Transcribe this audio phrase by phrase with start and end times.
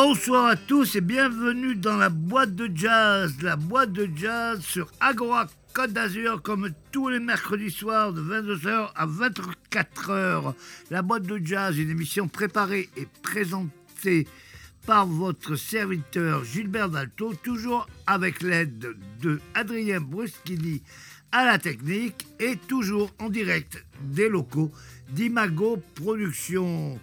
[0.00, 4.88] Bonsoir à tous et bienvenue dans la boîte de jazz, la boîte de jazz sur
[5.00, 10.54] Agora Côte d'Azur comme tous les mercredis soirs de 22h à 24h.
[10.92, 14.28] La boîte de jazz, une émission préparée et présentée
[14.86, 20.80] par votre serviteur Gilbert Dalto, toujours avec l'aide de Adrien Bruschini
[21.32, 24.70] à la technique et toujours en direct des locaux
[25.10, 27.00] d'Imago Productions.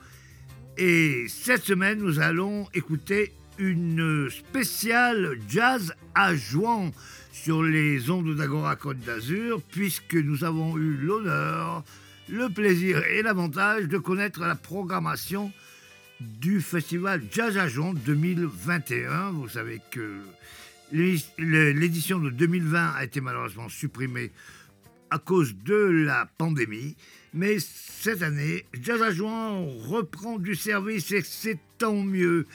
[0.78, 6.92] Et cette semaine, nous allons écouter une spéciale jazz à Jouan
[7.32, 11.84] sur les ondes d'Agora Côte d'Azur, puisque nous avons eu l'honneur,
[12.28, 15.52] le plaisir et l'avantage de connaître la programmation
[16.20, 19.32] du festival Jazz à Jouan 2021.
[19.32, 20.20] Vous savez que
[20.92, 24.32] l'édition de 2020 a été malheureusement supprimée
[25.10, 26.98] à cause de la pandémie.
[27.36, 32.48] Mais cette année, Jazz à reprend du service et c'est tant mieux.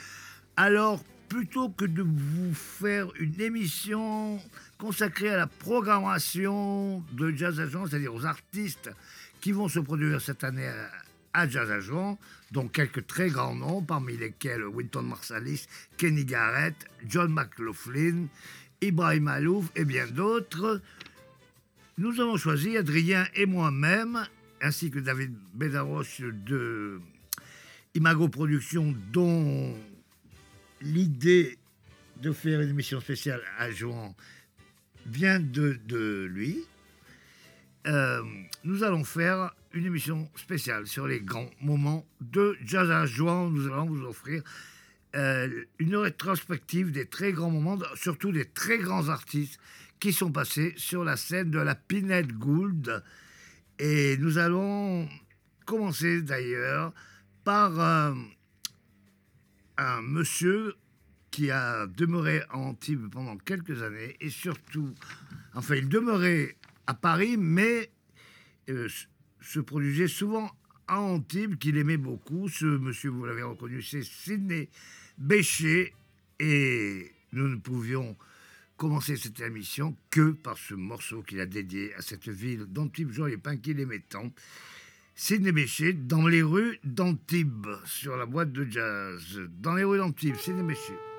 [0.57, 4.39] Alors, plutôt que de vous faire une émission
[4.79, 8.89] consacrée à la programmation de Jazz à c'est-à-dire aux artistes
[9.39, 10.69] qui vont se produire cette année
[11.33, 12.17] à Jazz à
[12.51, 15.67] dont quelques très grands noms, parmi lesquels Winton Marsalis,
[15.97, 16.75] Kenny Garrett,
[17.07, 18.25] John McLaughlin,
[18.81, 20.81] Ibrahim Alouf et bien d'autres,
[21.99, 24.25] nous avons choisi, Adrien et moi-même,
[24.61, 26.99] ainsi que David Bedaros de
[27.95, 29.75] Imago Productions, dont
[30.81, 31.57] l'idée
[32.21, 34.15] de faire une émission spéciale à Jouan
[35.07, 36.63] vient de, lui.
[37.87, 38.21] Euh,
[38.63, 43.49] nous allons faire une émission spéciale sur les grands moments de Jazz à Jouan.
[43.49, 44.43] Nous allons vous offrir
[45.15, 49.59] euh, une rétrospective des très grands moments, surtout des très grands artistes
[49.99, 53.03] qui sont passés sur la scène de la Pinette Gould
[53.81, 55.09] et nous allons
[55.65, 56.93] commencer d'ailleurs
[57.43, 58.13] par euh,
[59.77, 60.75] un monsieur
[61.31, 64.93] qui a demeuré à Antibes pendant quelques années et surtout,
[65.55, 67.89] enfin, il demeurait à Paris, mais
[68.69, 68.87] euh,
[69.41, 70.51] se produisait souvent
[70.87, 72.49] à Antibes, qu'il aimait beaucoup.
[72.49, 74.69] Ce monsieur, vous l'avez reconnu, c'est Sidney
[75.17, 75.95] Bécher
[76.39, 78.15] et nous ne pouvions
[78.81, 83.27] commencer cette émission que par ce morceau qu'il a dédié à cette ville d'Antibes, Jean
[83.37, 84.31] Pain qu'il aimait tant.
[85.13, 89.39] Sidney Bécher, dans les rues d'Antibes, sur la boîte de jazz.
[89.59, 91.10] Dans les rues d'Antibes, Sidney Bécher.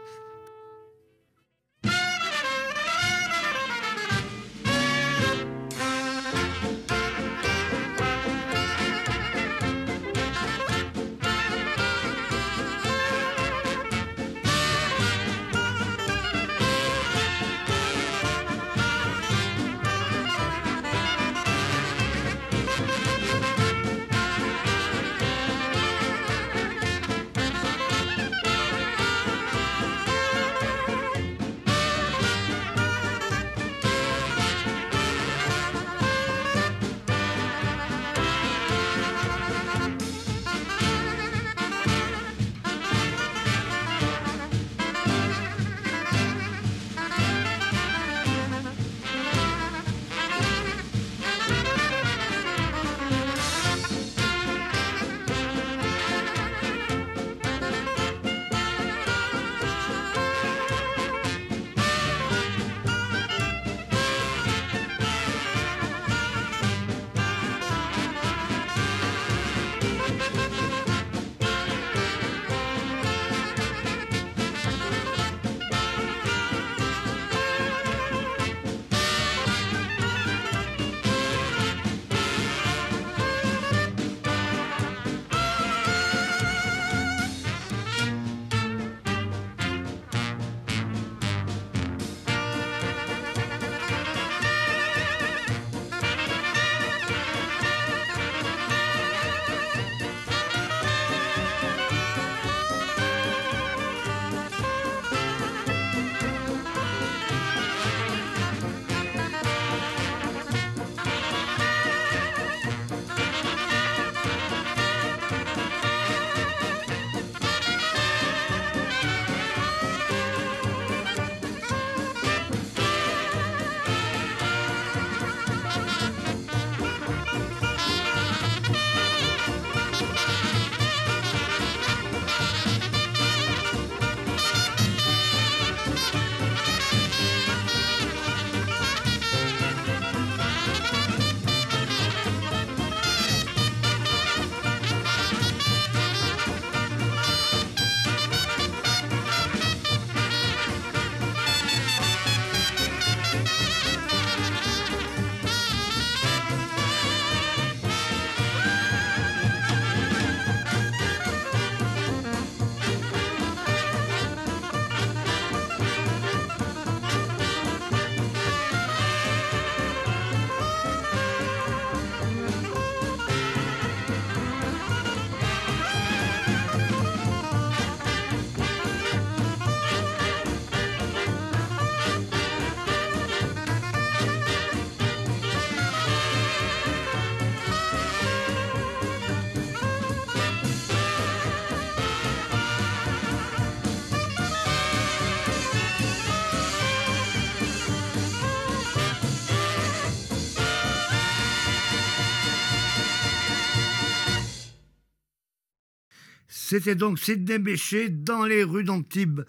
[206.72, 209.42] C'était donc Sidney Béché dans les rues d'Antibes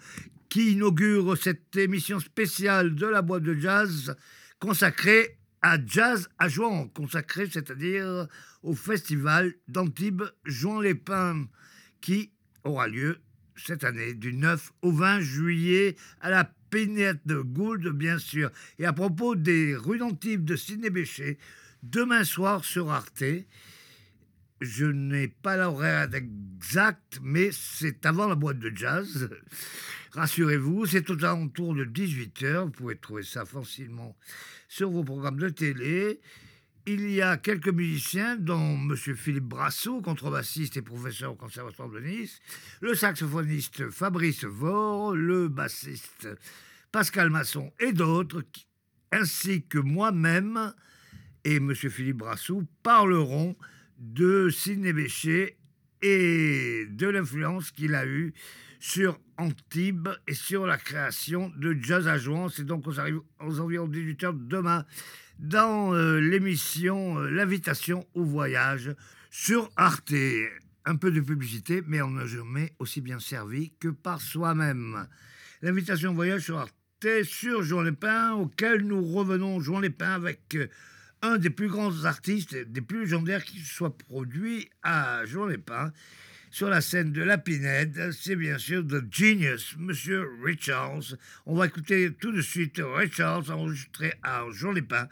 [0.50, 4.14] qui inaugure cette émission spéciale de la boîte de jazz
[4.58, 8.28] consacrée à Jazz à Jouan, consacrée c'est-à-dire
[8.62, 11.46] au festival d'Antibes Jouan-les-Pins
[12.02, 12.30] qui
[12.62, 13.16] aura lieu
[13.56, 18.50] cette année du 9 au 20 juillet à la Pénette de Gould, bien sûr.
[18.78, 21.38] Et à propos des rues d'Antibes de Sidney Béché,
[21.82, 23.24] demain soir sur Arte,
[24.64, 29.28] je n'ai pas l'horaire exact, mais c'est avant la boîte de jazz.
[30.12, 32.64] Rassurez-vous, c'est aux alentours de 18h.
[32.64, 34.16] Vous pouvez trouver ça facilement
[34.68, 36.20] sur vos programmes de télé.
[36.86, 38.94] Il y a quelques musiciens, dont M.
[38.96, 42.40] Philippe Brassot, contrebassiste et professeur au Conservatoire de Nice,
[42.80, 46.28] le saxophoniste Fabrice Vore, le bassiste
[46.92, 48.44] Pascal Masson et d'autres,
[49.10, 50.74] ainsi que moi-même
[51.44, 51.74] et M.
[51.74, 53.56] Philippe Brassou parleront
[53.98, 55.56] de Sidney Béchet
[56.02, 58.34] et de l'influence qu'il a eue
[58.78, 62.48] sur Antibes et sur la création de Jazz à Jouan.
[62.48, 62.94] C'est donc aux,
[63.40, 64.84] aux environs 18h demain
[65.38, 68.94] dans euh, l'émission euh, L'invitation au voyage
[69.30, 70.12] sur Arte.
[70.84, 75.08] Un peu de publicité, mais on n'a jamais aussi bien servi que par soi-même.
[75.62, 76.74] L'invitation au voyage sur Arte,
[77.22, 80.68] sur Jean Lépin, auquel nous revenons, Jean Lépin, avec euh,
[81.24, 85.90] un des plus grands artistes, des plus légendaires qui soit produit à Jean Lépin
[86.50, 91.16] sur la scène de la Pinède, c'est bien sûr The Genius, Monsieur Richards.
[91.46, 95.08] On va écouter tout de suite Richards enregistré à Jean Lépin.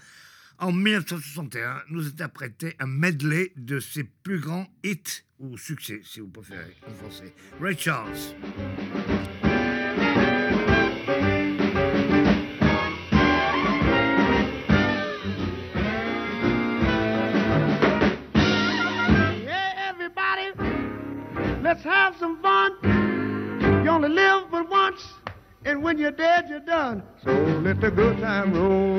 [0.59, 6.29] En 1961, nous interprétait un medley de ses plus grands hits, ou succès si vous
[6.29, 7.35] préférez en français.
[7.61, 7.77] Ray
[21.73, 22.77] Let's have some fun.
[23.83, 25.01] You only live but once,
[25.65, 27.03] and when you're dead, you're done.
[27.25, 27.33] So
[27.65, 28.99] let the good time roll.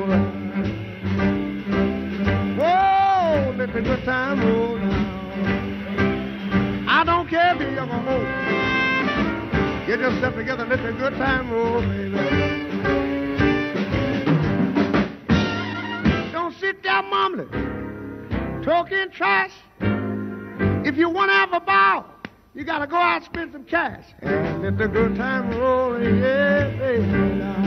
[2.58, 4.90] Whoa, let the good time roll now.
[6.88, 8.26] I don't care if you're young or old.
[9.86, 12.18] Get yourself together, let the good time roll, baby.
[16.32, 17.50] Don't sit there mumbling,
[18.64, 19.52] talking trash.
[20.84, 22.13] If you want to have a ball,
[22.54, 24.04] you gotta go out and spend some cash.
[24.22, 27.64] And let the good time roll, yeah, baby, now.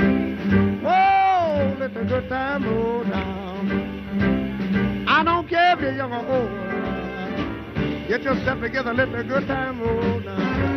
[0.81, 5.05] Whoa, let the good time roll down.
[5.07, 6.49] I don't care if you're young or old.
[8.07, 10.76] Get yourself together, let the good time roll down.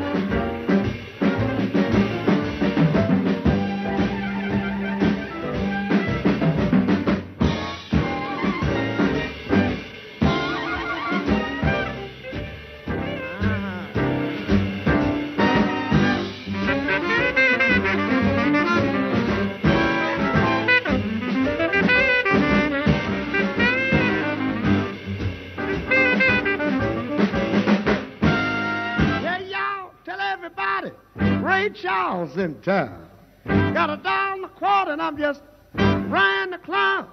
[31.69, 33.07] Charles in town.
[33.45, 35.43] Got a dollar quarter and I'm just
[35.75, 37.09] riding the clown.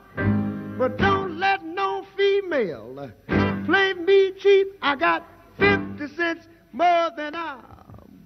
[0.78, 3.10] But don't let no female uh,
[3.66, 4.68] play me cheap.
[4.82, 5.26] I got
[5.58, 7.60] 50 cents more than I'm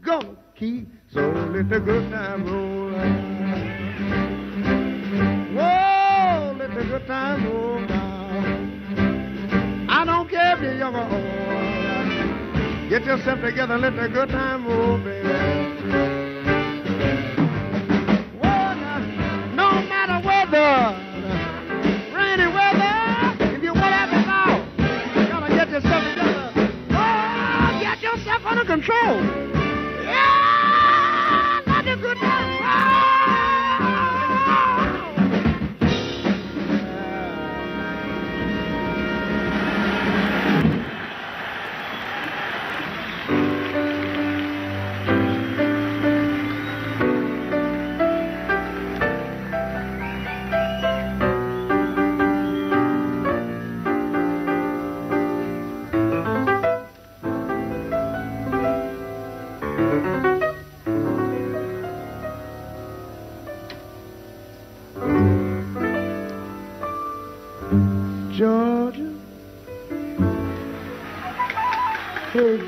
[0.02, 0.88] gonna keep.
[1.14, 1.22] So
[1.54, 2.92] let the good time roll.
[5.56, 9.88] Whoa, let the good time roll down.
[9.90, 12.90] I don't care if you're young or old.
[12.90, 16.11] Get yourself together, let the good time roll, baby.
[28.72, 29.16] Control.
[30.06, 32.31] Yeah, not a good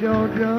[0.04, 0.53] Georgia.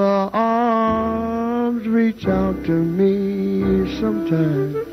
[0.00, 4.89] other arms reach out to me sometimes.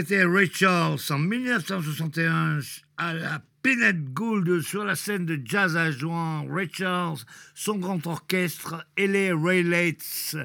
[0.00, 2.60] c'était Ray Charles en 1961
[2.98, 6.46] à la Pennette Gould sur la scène de jazz à Juin.
[6.48, 7.18] Ray Charles,
[7.52, 10.36] son grand orchestre et les Raylettes.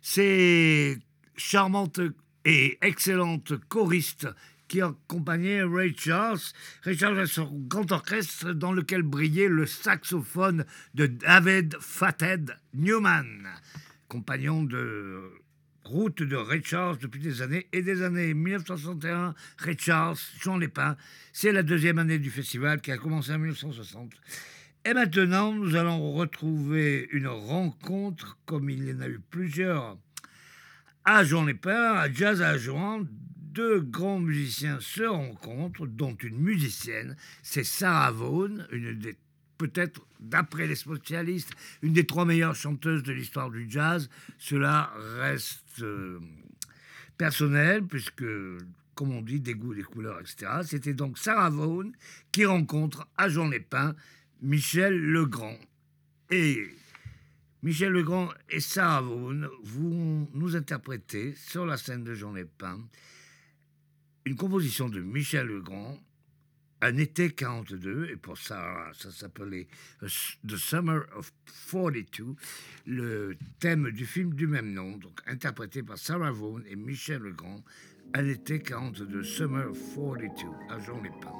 [0.00, 0.96] Ces
[1.36, 1.98] charmantes
[2.44, 4.28] et excellentes choristes
[4.68, 6.38] qui accompagnaient Ray Charles.
[6.84, 13.48] Ray Charles a son grand orchestre dans lequel brillait le saxophone de David Fathead Newman,
[14.06, 15.32] compagnon de
[15.84, 18.34] route de Richards depuis des années et des années.
[18.34, 20.96] 1961, Richards, Jean Lépin.
[21.32, 24.12] C'est la deuxième année du festival qui a commencé en 1960.
[24.86, 29.96] Et maintenant, nous allons retrouver une rencontre comme il y en a eu plusieurs
[31.04, 33.06] à Jean Lépin, à Jazz à Joan.
[33.36, 39.16] Deux grands musiciens se rencontrent, dont une musicienne, c'est Sarah Vaughan, une des
[39.58, 41.50] peut-être, d'après les spécialistes,
[41.82, 44.08] une des trois meilleures chanteuses de l'histoire du jazz.
[44.38, 46.20] Cela reste euh,
[47.16, 48.24] personnel, puisque,
[48.94, 50.62] comme on dit, des goûts, des couleurs, etc.
[50.64, 51.90] C'était donc Sarah Vaughan
[52.32, 53.94] qui rencontre à Jean Lépin
[54.42, 55.58] Michel Legrand.
[56.30, 56.66] Et
[57.62, 62.78] Michel Legrand et Sarah Vaughan vont nous interpréter sur la scène de Jean Lépin
[64.24, 65.98] une composition de Michel Legrand,
[66.80, 69.66] un été 42, et pour ça, ça s'appelait
[70.02, 71.32] The Summer of
[71.70, 72.34] 42,
[72.86, 77.62] le thème du film du même nom, donc interprété par Sarah Vaughan et Michel Legrand,
[78.14, 80.28] un été 42, Summer of 42,
[80.68, 81.32] à Jean Lépin.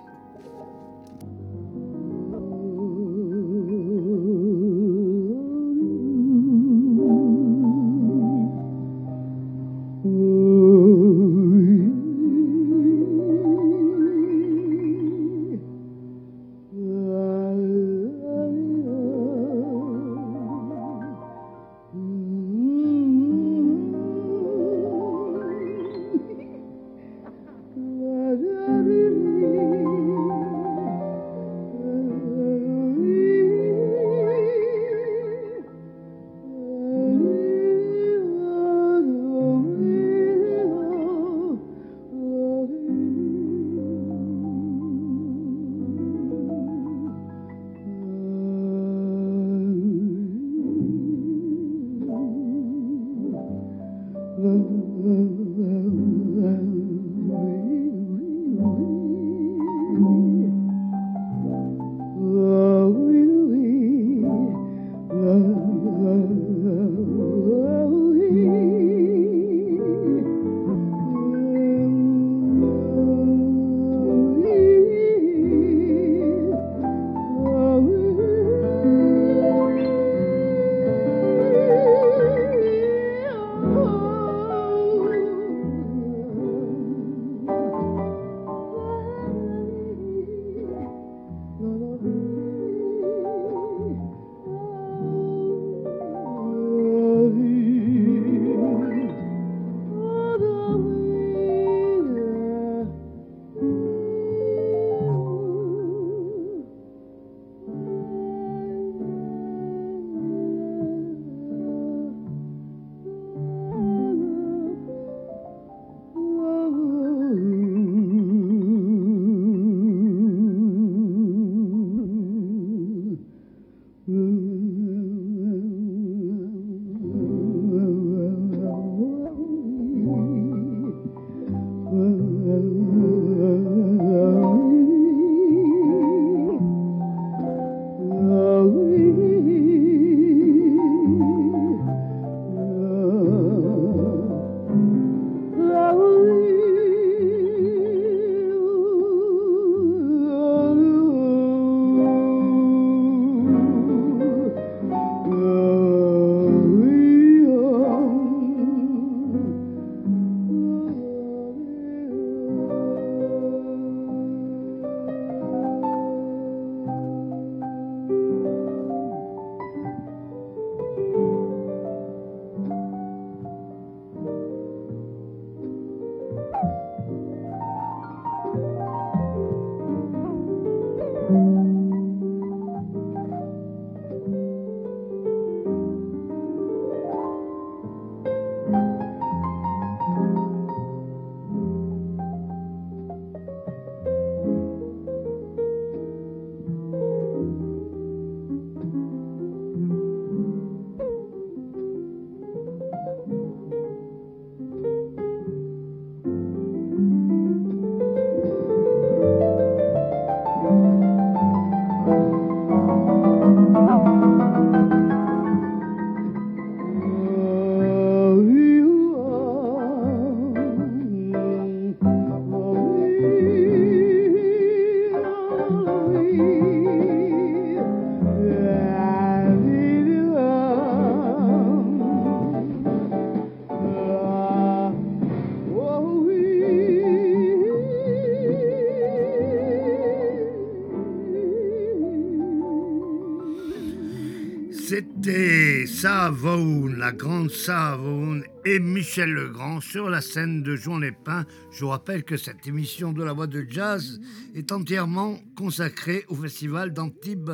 [246.07, 251.47] Vaughan, la grande Vaughan et Michel Legrand sur la scène de Jean Lépin.
[251.73, 254.21] Je vous rappelle que cette émission de la voix de jazz
[254.55, 257.53] est entièrement consacrée au festival d'Antibes.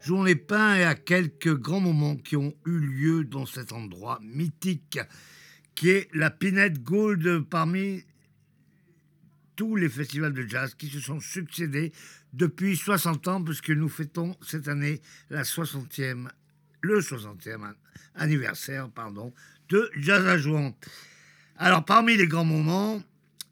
[0.00, 4.98] Jean Lépin et à quelques grands moments qui ont eu lieu dans cet endroit mythique
[5.76, 8.02] qui est la Pinette Gold parmi
[9.54, 11.92] tous les festivals de jazz qui se sont succédés
[12.32, 16.28] depuis 60 ans, puisque nous fêtons cette année la 60e
[16.80, 17.74] le 60e
[18.14, 19.32] anniversaire pardon,
[19.68, 20.74] de Jazz à Jouan.
[21.56, 23.02] Alors, parmi les grands moments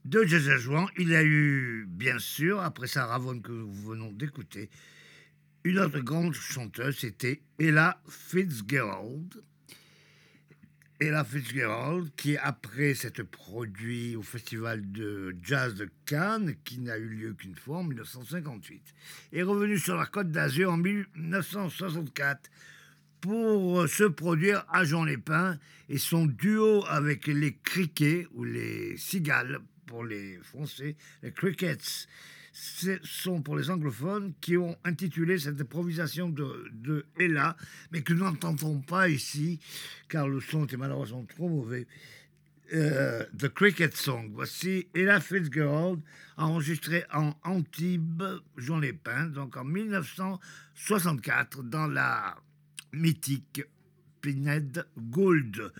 [0.05, 3.73] de Jazz à Jouan, il y a eu, bien sûr, après ça, Ravon que nous
[3.73, 4.71] venons d'écouter,
[5.65, 9.43] une autre grande chanteuse, c'était Ella Fitzgerald.
[11.01, 17.09] Ella Fitzgerald, qui après s'être produit au Festival de Jazz de Cannes, qui n'a eu
[17.09, 18.95] lieu qu'une fois en 1958,
[19.33, 22.49] est revenue sur la Côte d'Azur en 1964
[23.27, 25.59] pour se produire à Jean Lépin
[25.89, 32.07] et son duo avec les criquets ou les cigales pour les Français, les crickets,
[32.53, 37.57] ce sont pour les anglophones qui ont intitulé cette improvisation de, de Ella,
[37.91, 39.59] mais que nous n'entendons pas ici
[40.09, 41.89] car le son était malheureusement trop mauvais.
[42.75, 44.31] Euh, The Cricket Song.
[44.35, 46.01] Voici Ella Fitzgerald,
[46.37, 52.37] enregistrée en Antibes, Jean Lépin, donc en 1964, dans la
[52.97, 53.65] mythique
[54.21, 55.73] Pinhead Gold.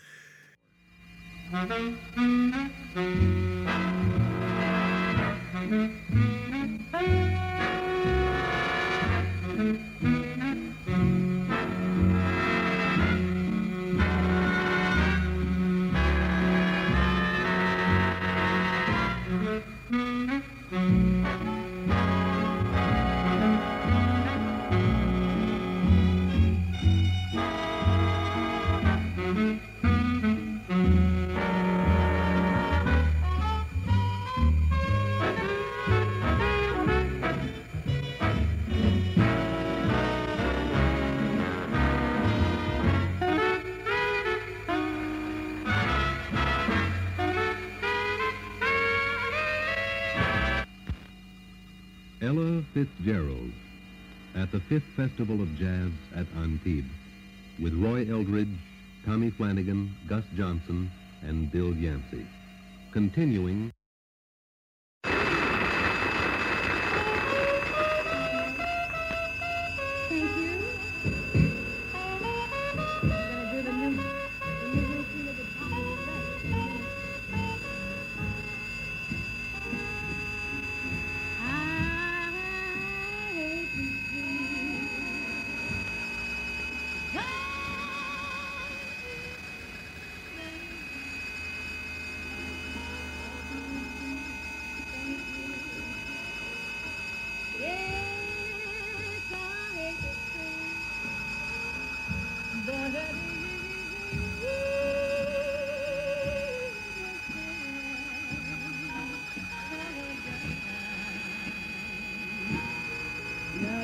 [52.27, 53.53] Ella Fitzgerald
[54.35, 56.91] at the Fifth Festival of Jazz at Antibes
[57.63, 58.59] with Roy Eldridge,
[59.05, 60.91] Tommy Flanagan, Gus Johnson,
[61.23, 62.27] and Bill Yancey.
[62.93, 63.71] Continuing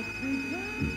[0.03, 0.92] Let's begin.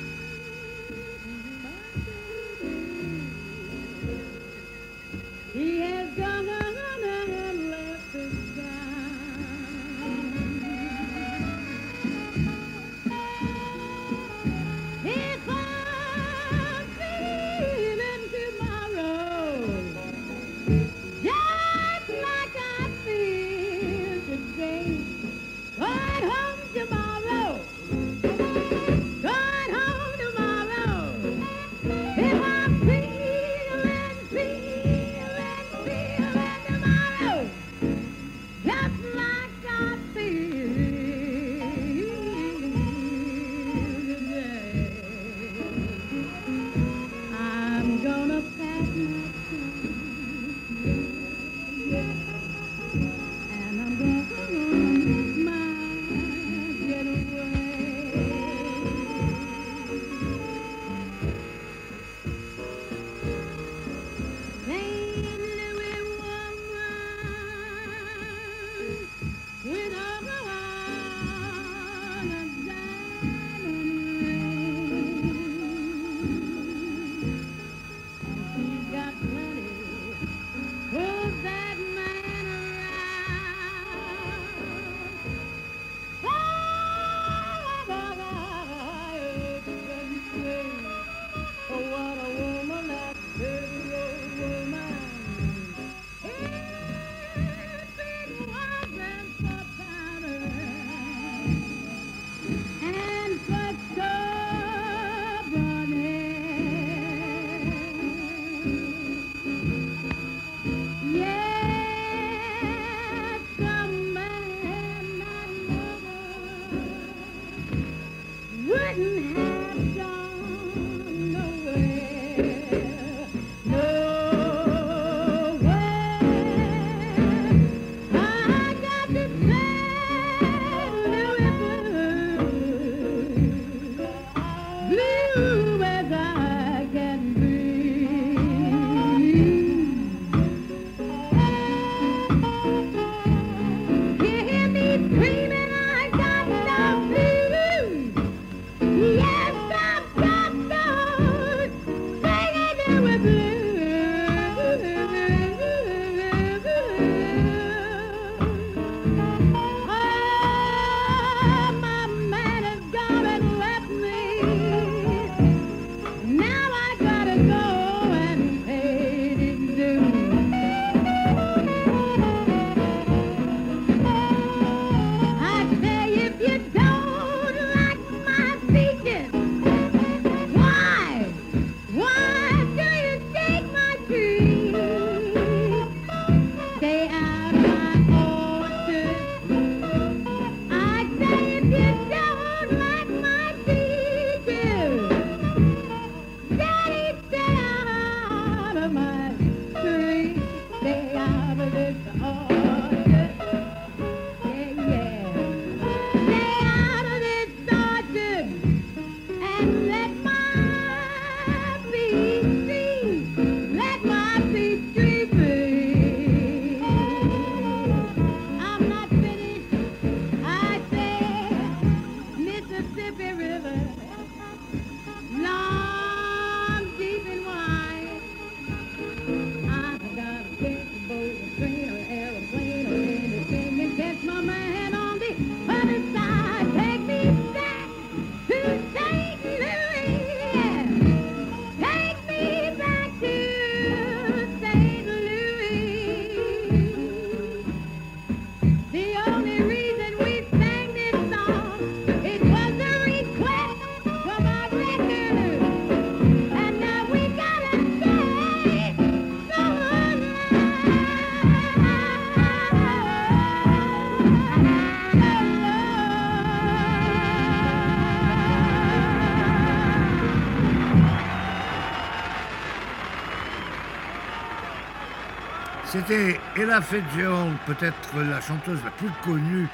[276.07, 279.67] C'était Ella Fitzgerald, peut-être la chanteuse la plus connue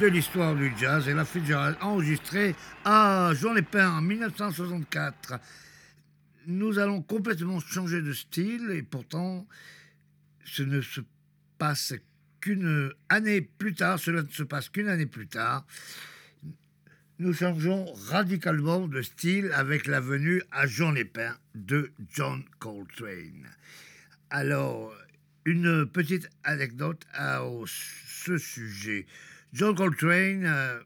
[0.00, 1.06] de l'histoire du jazz.
[1.06, 5.34] Ella Fitzgerald, enregistrée à Jean Lépin en 1964.
[6.48, 9.46] Nous allons complètement changer de style et pourtant,
[10.44, 11.02] ce ne se
[11.56, 11.94] passe
[12.40, 15.64] qu'une année plus tard, cela ne se passe qu'une année plus tard.
[17.20, 23.46] Nous changeons radicalement de style avec la venue à Jean Lépin de John Coltrane.
[24.30, 24.92] Alors,
[25.46, 29.06] une petite anecdote à ce sujet.
[29.52, 30.80] John Coltrane euh,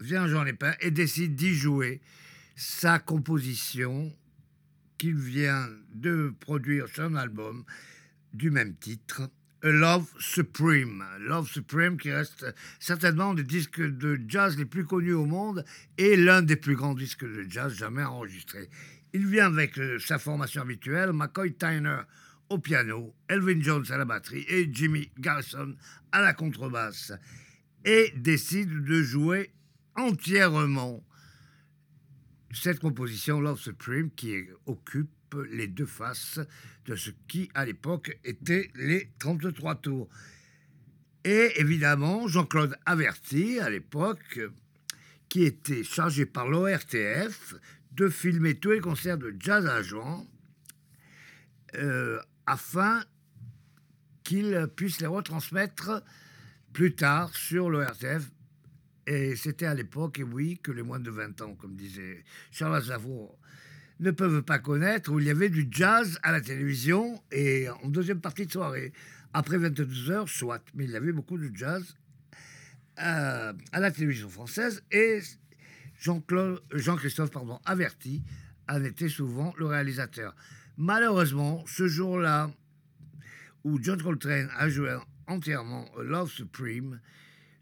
[0.00, 2.00] vient à Jean Lépin et décide d'y jouer
[2.56, 4.10] sa composition
[4.96, 7.64] qu'il vient de produire sur un album
[8.32, 9.30] du même titre,
[9.62, 11.04] A Love Supreme.
[11.20, 12.46] Love Supreme qui reste
[12.78, 15.62] certainement des disques de jazz les plus connus au monde
[15.98, 18.70] et l'un des plus grands disques de jazz jamais enregistrés.
[19.12, 22.00] Il vient avec euh, sa formation habituelle, McCoy Tyner
[22.50, 25.74] au piano, Elvin Jones à la batterie et Jimmy Garrison
[26.12, 27.12] à la contrebasse
[27.84, 29.50] et décide de jouer
[29.94, 31.02] entièrement
[32.52, 35.10] cette composition Love Supreme qui occupe
[35.50, 36.40] les deux faces
[36.86, 40.08] de ce qui à l'époque étaient les 33 tours.
[41.24, 44.40] Et évidemment, Jean-Claude Averti, à l'époque,
[45.28, 47.54] qui était chargé par l'ORTF
[47.92, 50.26] de filmer tous les concerts de jazz à Jean,
[51.76, 52.18] euh,
[52.50, 53.04] afin
[54.24, 56.02] qu'il puisse les retransmettre
[56.72, 58.28] plus tard sur l'ORTF.
[59.06, 62.76] Et c'était à l'époque, et oui, que les moins de 20 ans, comme disait Charles
[62.76, 63.38] Aznavour,
[64.00, 67.88] ne peuvent pas connaître, où il y avait du jazz à la télévision et en
[67.88, 68.92] deuxième partie de soirée.
[69.32, 71.94] Après 22 heures, soit, mais il y avait beaucoup de jazz
[72.98, 75.20] euh, à la télévision française et
[76.00, 78.22] Jean-Claude, Jean-Christophe pardon, Averti
[78.68, 80.34] en était souvent le réalisateur.
[80.82, 82.50] Malheureusement, ce jour-là,
[83.64, 87.00] où John Coltrane a joué entièrement Love Supreme,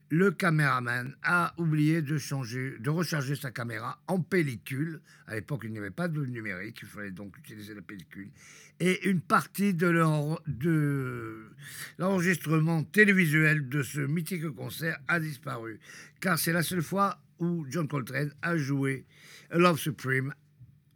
[0.08, 5.00] le caméraman a oublié de changer, de recharger sa caméra en pellicule.
[5.26, 8.30] À l'époque, il n'y avait pas de numérique, il fallait donc utiliser la pellicule.
[8.78, 9.88] Et une partie de
[11.98, 15.80] l'enregistrement télévisuel de ce mythique concert a disparu,
[16.20, 19.06] car c'est la seule fois où John Coltrane a joué
[19.50, 20.32] Love Supreme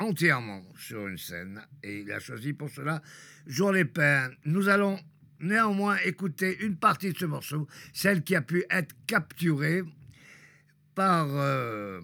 [0.03, 3.03] entièrement sur une scène et il a choisi pour cela
[3.47, 4.31] Jour les Pins.
[4.45, 4.99] Nous allons
[5.41, 9.83] néanmoins écouter une partie de ce morceau, celle qui a pu être capturée
[10.95, 12.01] par euh,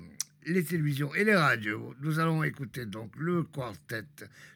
[0.47, 1.95] les télévisions et les radios.
[2.01, 4.05] Nous allons écouter donc le quartet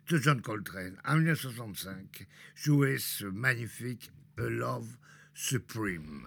[0.09, 4.97] de John Coltrane en 1965 jouer ce magnifique A Love
[5.35, 6.27] Supreme.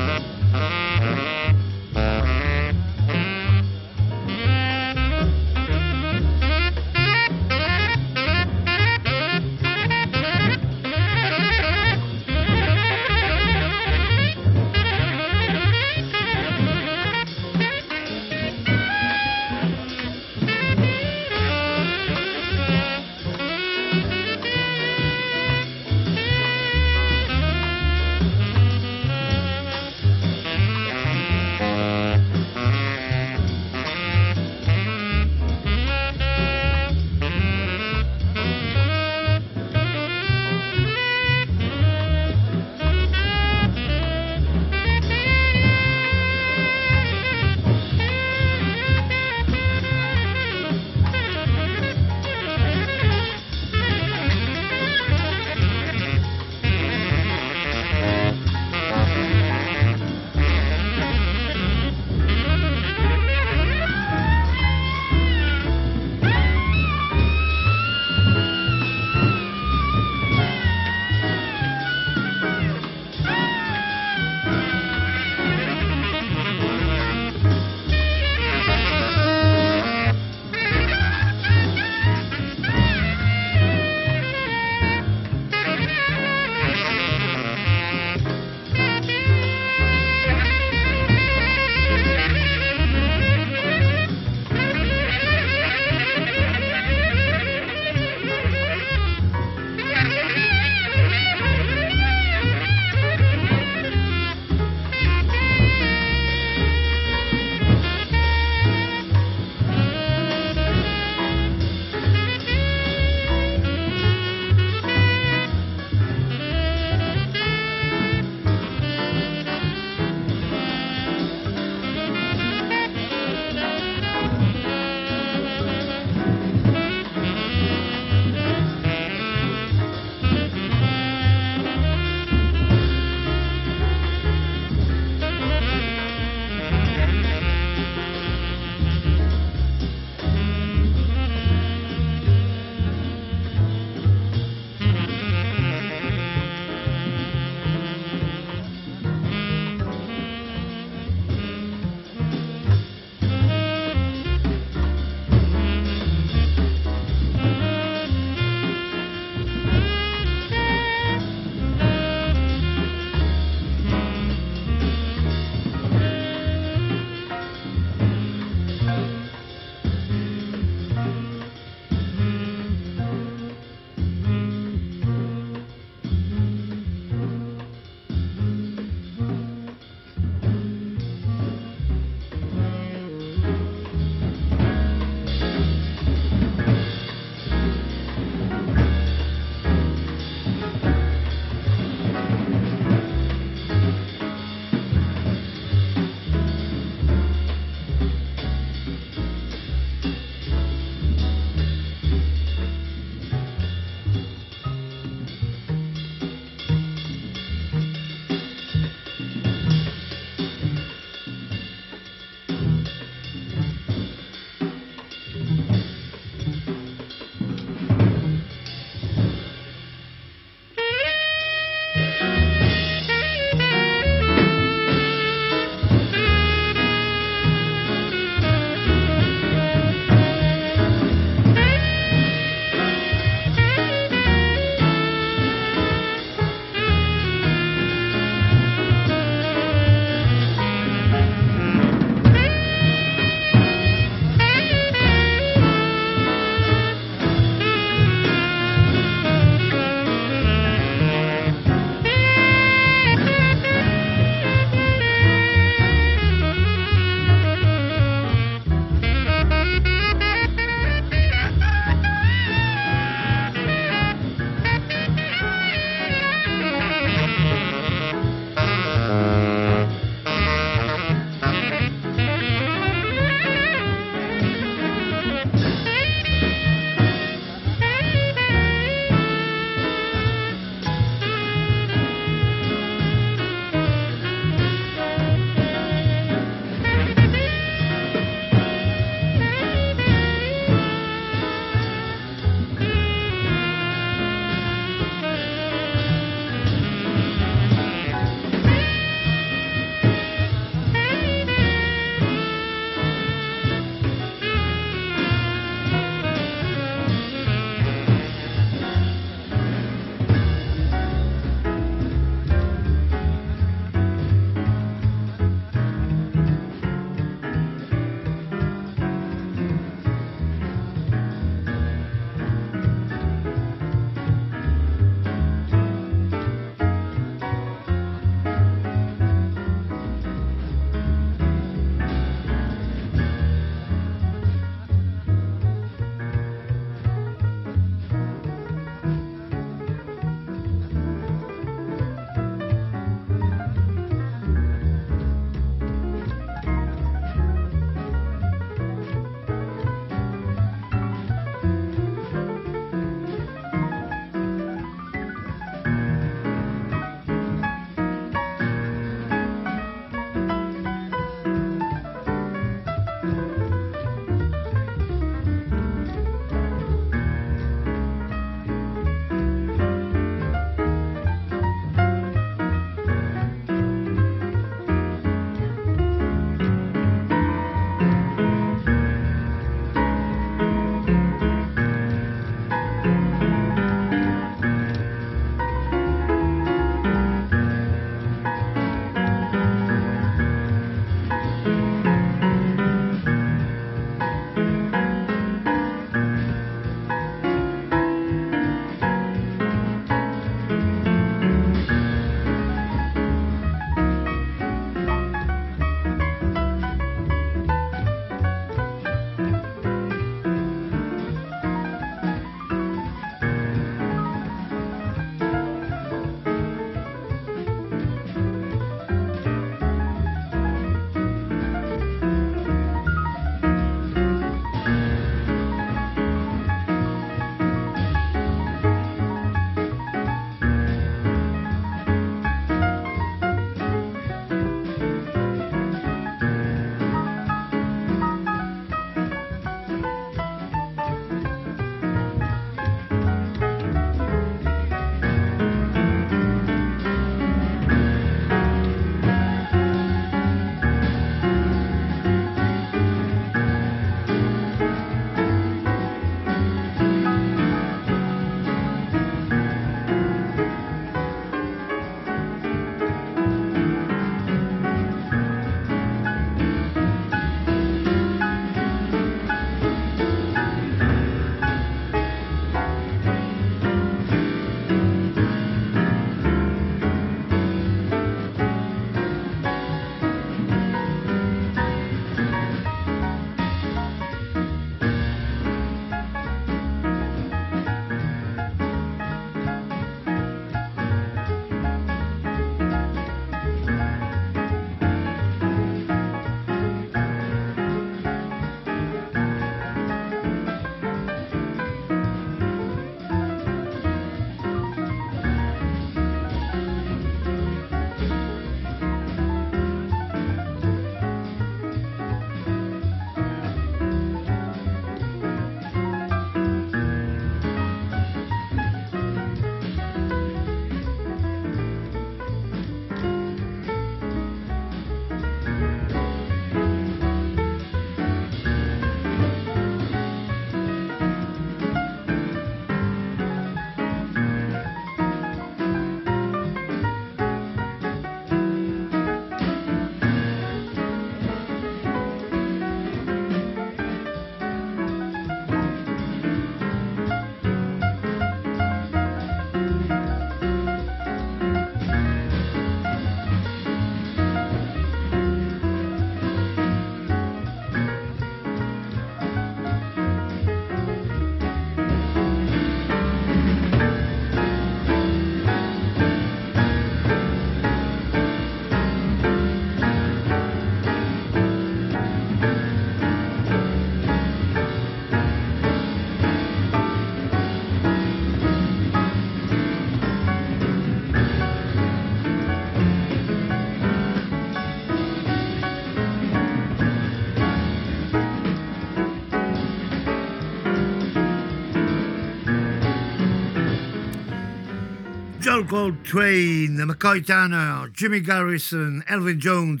[595.88, 600.00] John Coltrane, McCoy Tanner, Jimmy Garrison, Elvin Jones,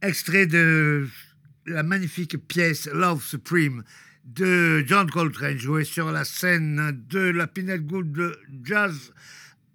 [0.00, 1.08] extrait de
[1.66, 3.82] la magnifique pièce Love Supreme
[4.24, 9.12] de John Coltrane, joué sur la scène de la Pinette Good Jazz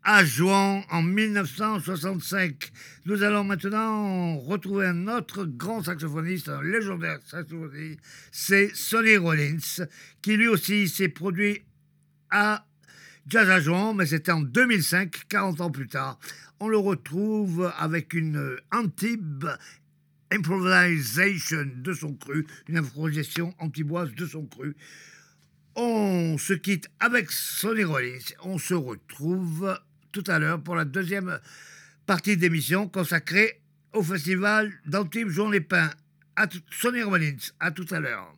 [0.04, 2.72] à Jouan en 1965.
[3.06, 8.00] Nous allons maintenant retrouver un autre grand saxophoniste, un légendaire saxophoniste,
[8.32, 9.86] c'est Sonny Rollins,
[10.22, 11.62] qui lui aussi s'est produit
[12.32, 12.66] à
[13.26, 16.20] Jazz à Jouan, mais c'était en 2005, 40 ans plus tard.
[16.60, 19.46] On le retrouve avec une Antibes
[20.32, 24.76] improvisation de son cru, une improvisation antiboise de son cru.
[25.76, 28.34] On se quitte avec Sonny Rollins.
[28.44, 29.80] On se retrouve
[30.12, 31.40] tout à l'heure pour la deuxième
[32.06, 33.62] partie d'émission consacrée
[33.94, 35.92] au festival d'Antibes Jean les Pins.
[36.36, 38.34] À Sonny Rollins, à tout à l'heure.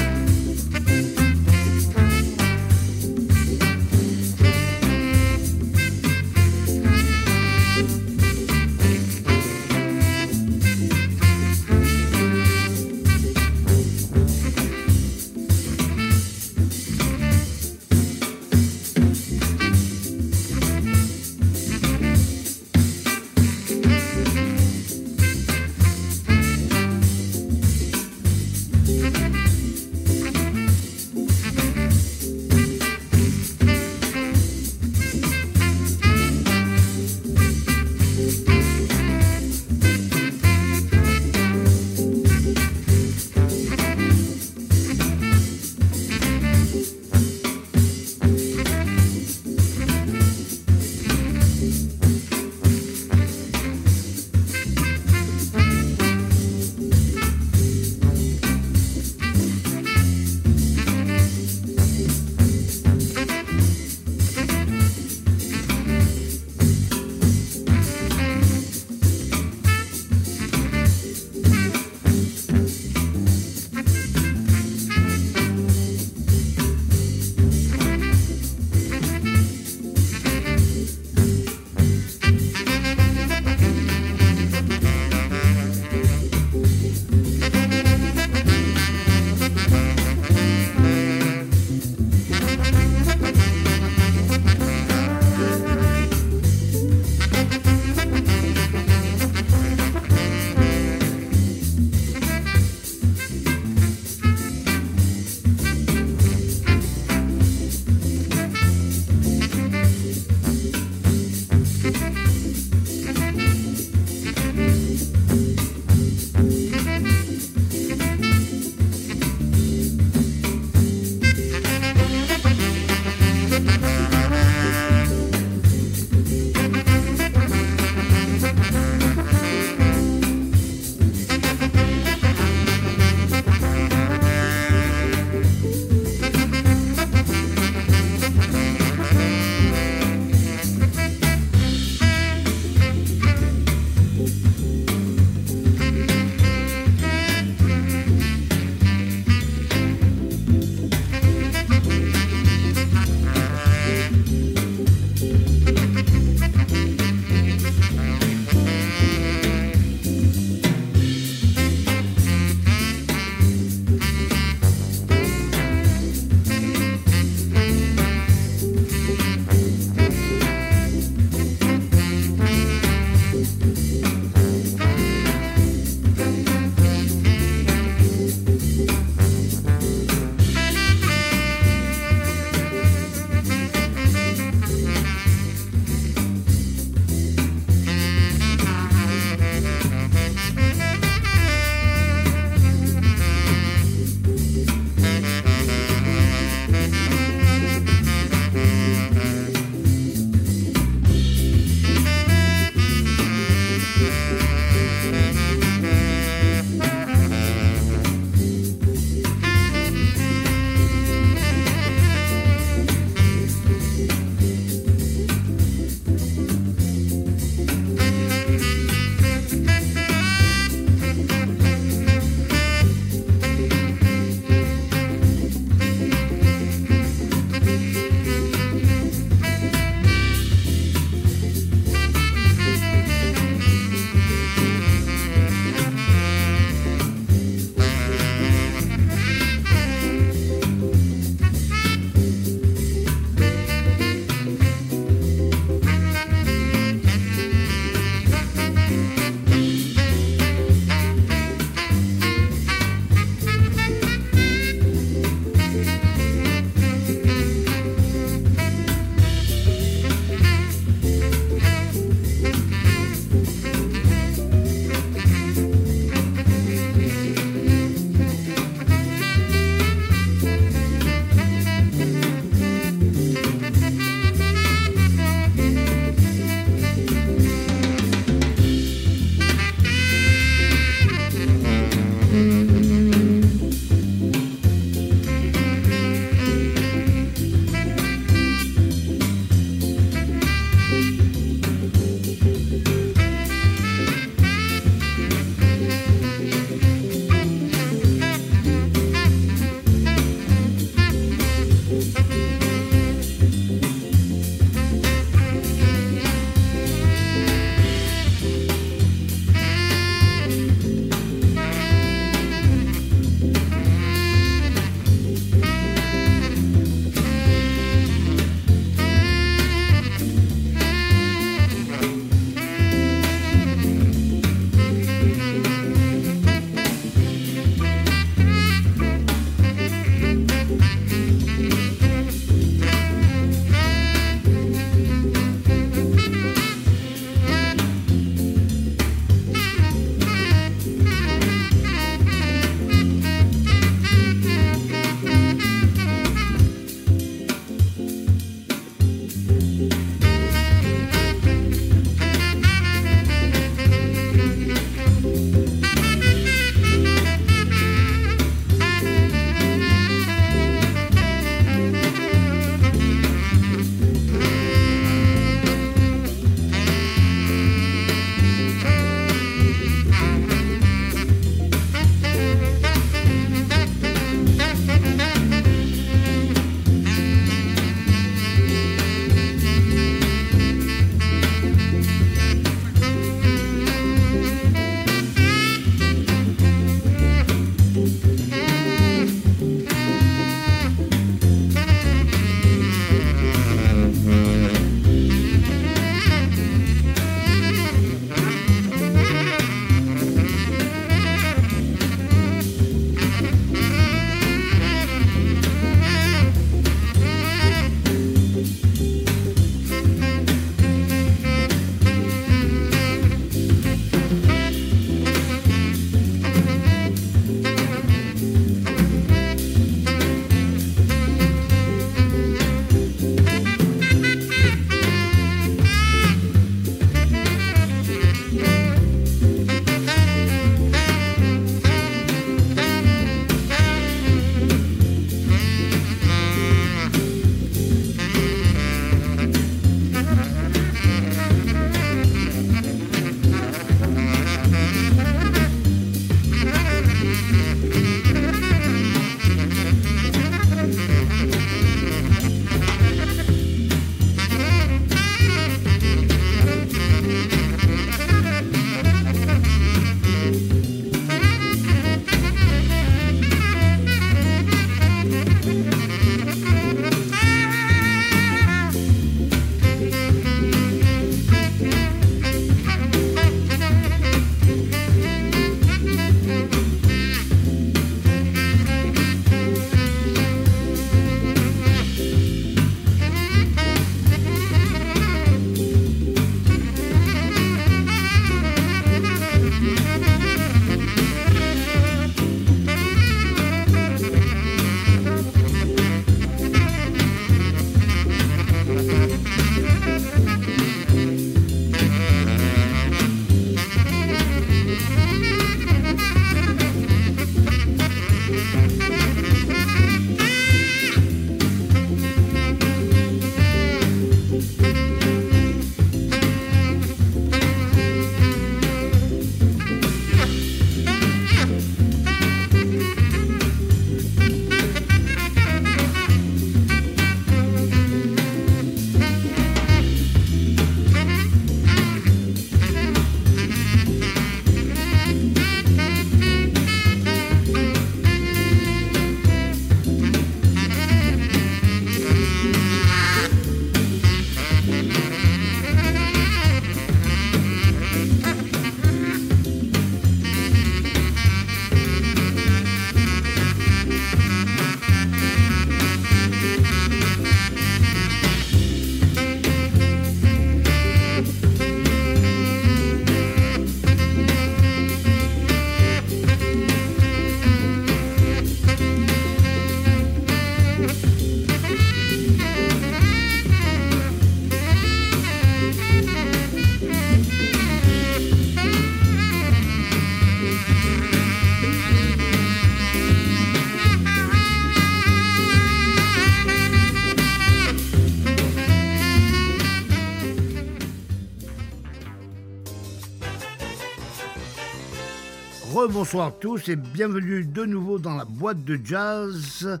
[596.02, 600.00] Rebonsoir tous et bienvenue de nouveau dans la boîte de jazz.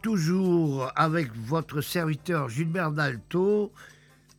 [0.00, 3.72] Toujours avec votre serviteur Gilbert Dalto,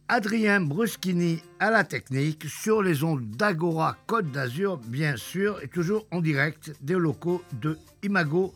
[0.08, 6.08] Adrien Bruschini à la technique, sur les ondes d'Agora Côte d'Azur, bien sûr, et toujours
[6.12, 8.54] en direct des locaux de Imago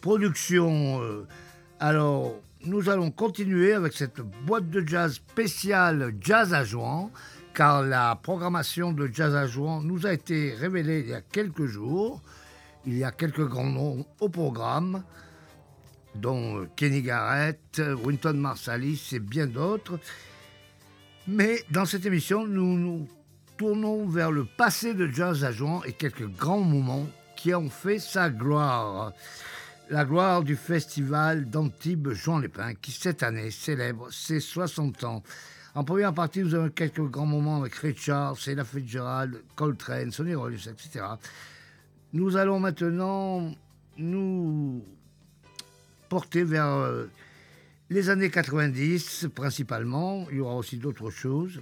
[0.00, 1.02] Productions.
[1.02, 1.26] Euh,
[1.78, 7.10] Alors, nous allons continuer avec cette boîte de jazz spéciale Jazz à Jouan,
[7.54, 11.66] car la programmation de Jazz à Jouan nous a été révélée il y a quelques
[11.66, 12.20] jours.
[12.84, 15.04] Il y a quelques grands noms au programme,
[16.16, 19.98] dont euh, Kenny Garrett, Winton Marsalis et bien d'autres.
[21.26, 23.08] Mais dans cette émission, nous nous
[23.56, 27.98] tournons vers le passé de Jazz à Jouan et quelques grands moments qui ont fait
[28.00, 29.12] sa gloire.
[29.88, 35.22] La gloire du festival d'Antibes Jean Lépin qui cette année célèbre ses 60 ans.
[35.76, 40.70] En première partie, nous avons quelques grands moments avec Richard, Ella Fitzgerald, Coltrane, Sonny Rollins,
[40.70, 41.04] etc.
[42.12, 43.50] Nous allons maintenant
[43.96, 44.84] nous
[46.08, 47.06] porter vers euh,
[47.90, 50.28] les années 90 principalement.
[50.30, 51.60] Il y aura aussi d'autres choses.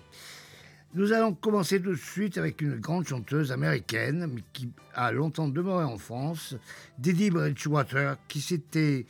[0.92, 5.84] Nous allons commencer tout de suite avec une grande chanteuse américaine qui a longtemps demeuré
[5.84, 6.54] en France,
[6.98, 9.06] Didi Bridgewater, qui s'était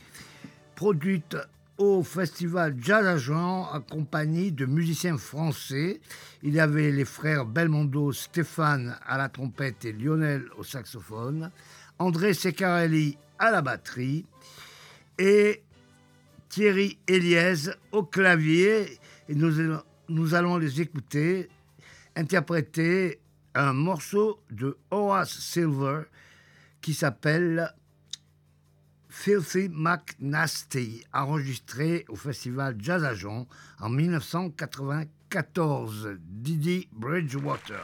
[0.77, 1.37] produite
[1.83, 6.01] au festival Jazz à Jean accompagnée de musiciens français.
[6.45, 11.51] Il y avait les frères Belmondo, Stéphane à la trompette et Lionel au saxophone,
[11.99, 14.25] André Secarelli à la batterie
[15.19, 15.63] et
[16.49, 18.99] Thierry Eliès au clavier.
[19.29, 21.49] Et nous allons les écouter
[22.15, 23.19] interpréter
[23.57, 26.03] un morceau de Horace Silver
[26.81, 27.75] qui s'appelle
[29.15, 33.47] Filthy McNasty, enregistré au festival Jazz Jean
[33.79, 36.17] en 1994.
[36.19, 37.83] Didi Bridgewater.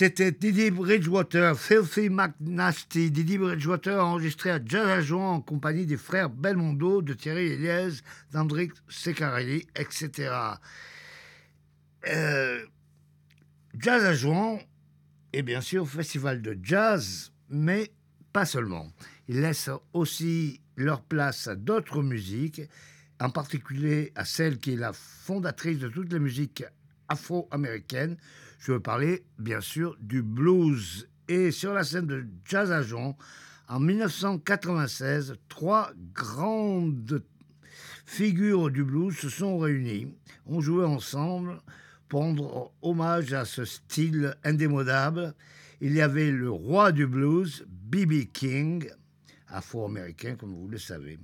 [0.00, 3.10] C'était Didi Bridgewater, Filthy McNasty.
[3.10, 8.70] Didi Bridgewater enregistré à Jazz à en compagnie des frères Belmondo, de Thierry Eliès, d'André
[8.88, 10.32] Secarelli, etc.
[12.08, 12.64] Euh,
[13.78, 14.60] jazz à Jouan
[15.34, 17.92] est bien sûr festival de jazz, mais
[18.32, 18.86] pas seulement.
[19.28, 22.62] Ils laissent aussi leur place à d'autres musiques,
[23.20, 26.64] en particulier à celle qui est la fondatrice de toutes les musiques
[27.10, 28.16] afro-américaines.
[28.60, 31.08] Je veux parler, bien sûr, du blues.
[31.28, 33.16] Et sur la scène de Jazz à Jouan,
[33.68, 37.22] en 1996, trois grandes
[38.04, 40.14] figures du blues se sont réunies,
[40.46, 41.58] ont joué ensemble
[42.08, 45.34] pour rendre hommage à ce style indémodable.
[45.80, 48.30] Il y avait le roi du blues, B.B.
[48.30, 48.90] King,
[49.48, 51.18] afro-américain comme vous le savez.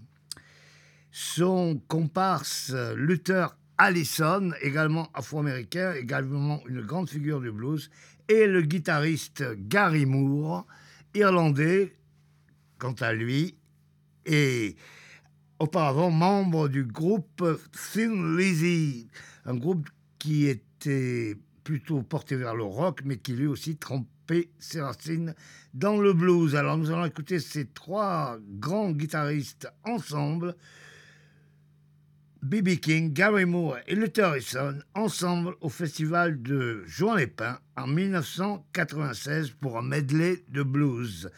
[1.11, 7.91] Son comparse Luther Allison, également afro-américain, également une grande figure du blues,
[8.29, 10.67] et le guitariste Gary Moore,
[11.15, 11.95] irlandais,
[12.79, 13.57] quant à lui,
[14.25, 14.77] et
[15.59, 17.45] auparavant membre du groupe
[17.93, 19.09] Thin Lizzy,
[19.45, 24.81] un groupe qui était plutôt porté vers le rock, mais qui lui aussi trempait ses
[24.81, 25.35] racines
[25.75, 26.55] dans le blues.
[26.55, 30.57] Alors nous allons écouter ces trois grands guitaristes ensemble.
[32.49, 32.77] B.B.
[32.81, 39.51] King, Gary Moore et Luther Harrison ensemble au festival de Juan les Pins en 1996
[39.61, 41.29] pour un medley de blues.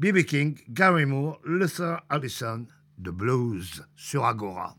[0.00, 0.24] B.B.
[0.24, 2.66] King, Gary Moore, Luther Harrison,
[2.98, 4.76] de blues sur Agora.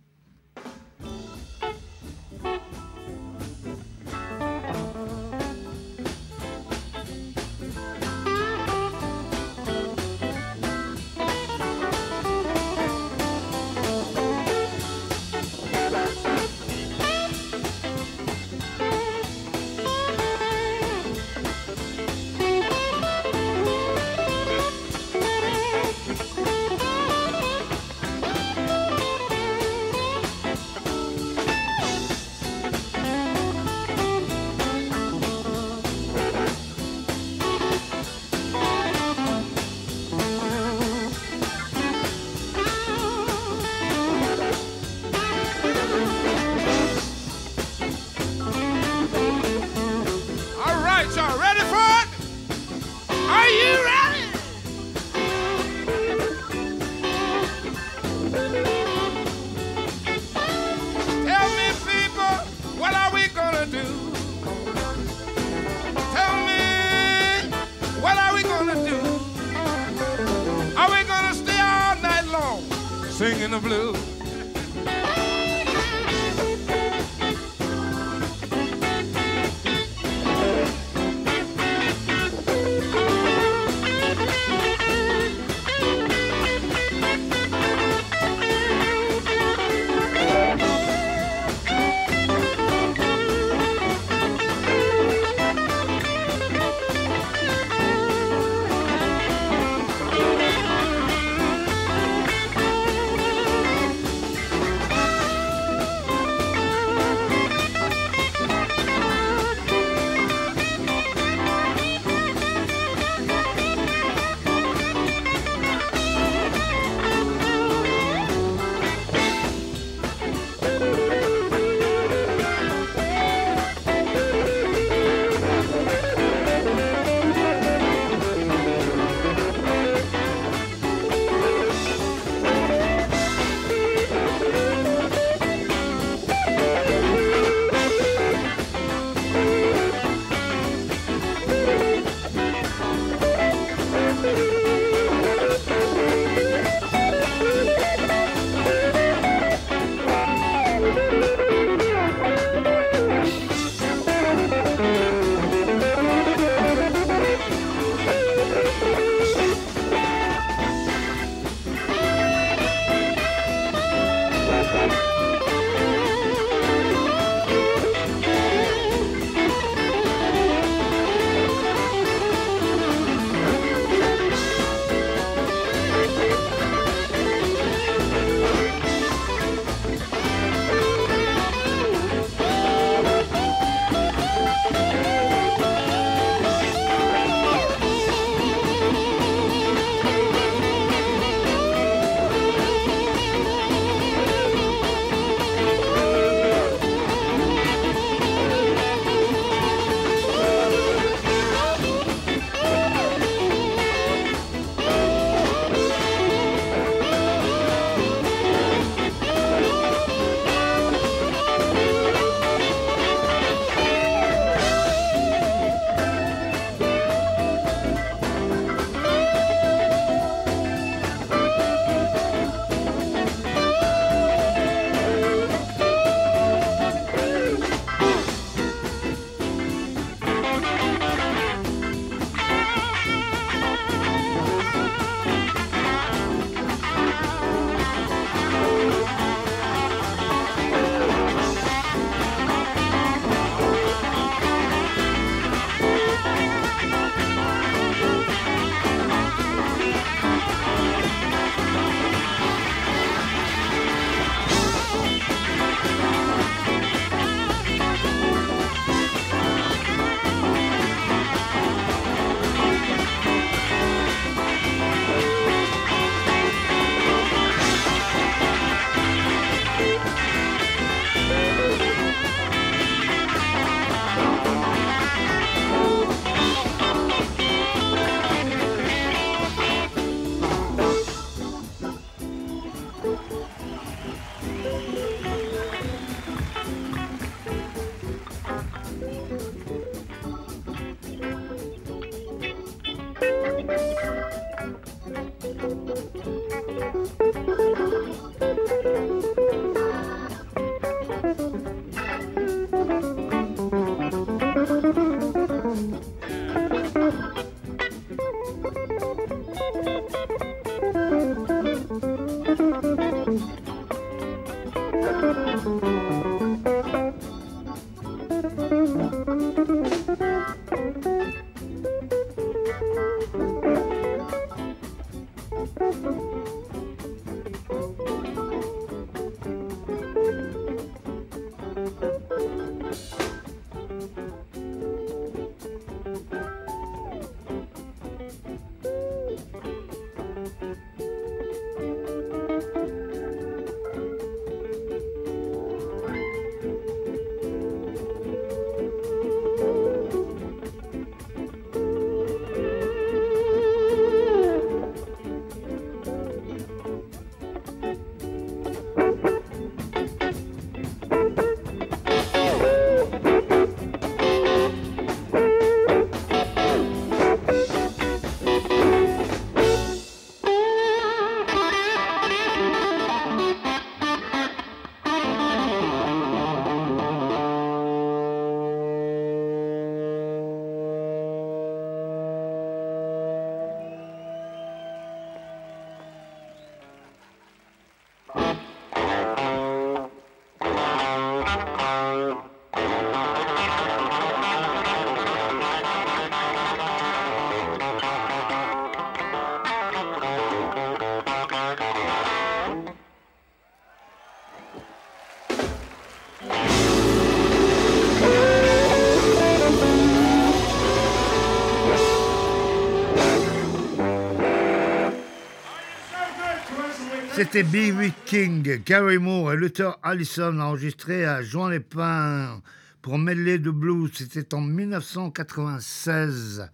[417.43, 418.12] C'était B.B.
[418.28, 422.62] King, Gary Moore et Luther Allison enregistrés à Jean-les-Pins
[423.01, 424.12] pour Medley de Blues.
[424.13, 426.70] C'était en 1996.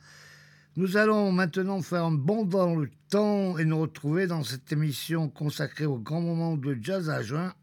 [0.75, 5.29] Nous allons maintenant faire un bond dans le temps et nous retrouver dans cette émission
[5.29, 7.53] consacrée au grand moment de jazz à juin,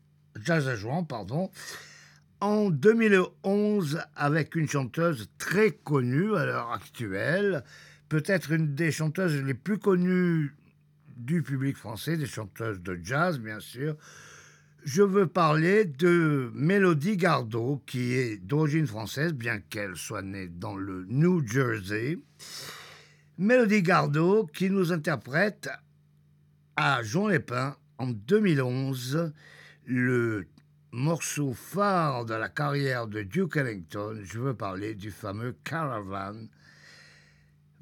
[0.43, 1.51] jazz à juin, pardon,
[2.41, 7.65] en 2011 avec une chanteuse très connue à l'heure actuelle,
[8.09, 10.55] peut-être une des chanteuses les plus connues
[11.17, 13.97] du public français, des chanteuses de jazz, bien sûr.
[14.85, 20.77] Je veux parler de Mélodie Gardot, qui est d'origine française, bien qu'elle soit née dans
[20.77, 22.19] le New Jersey.
[23.39, 25.71] Mélodie Gardot, qui nous interprète
[26.77, 29.33] à Jean Lépin en 2011
[29.87, 30.47] le
[30.93, 34.21] morceau phare de la carrière de Duke Ellington.
[34.23, 36.47] Je veux parler du fameux Caravan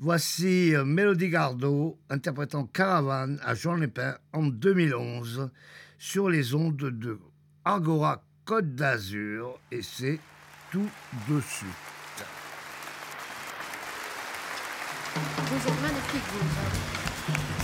[0.05, 5.49] Voici euh, Mélodie Gardot interprétant Caravane à Jean Lépin en 2011
[5.97, 7.21] sur les ondes de
[7.65, 10.19] Agora Côte d'Azur et c'est
[10.73, 10.89] tout
[11.29, 11.69] de suite.
[15.81, 17.62] Magnifique.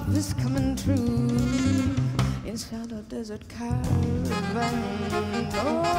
[0.00, 1.28] Love is coming true.
[2.46, 3.88] Inside a desert caravan.
[5.54, 5.89] Oh.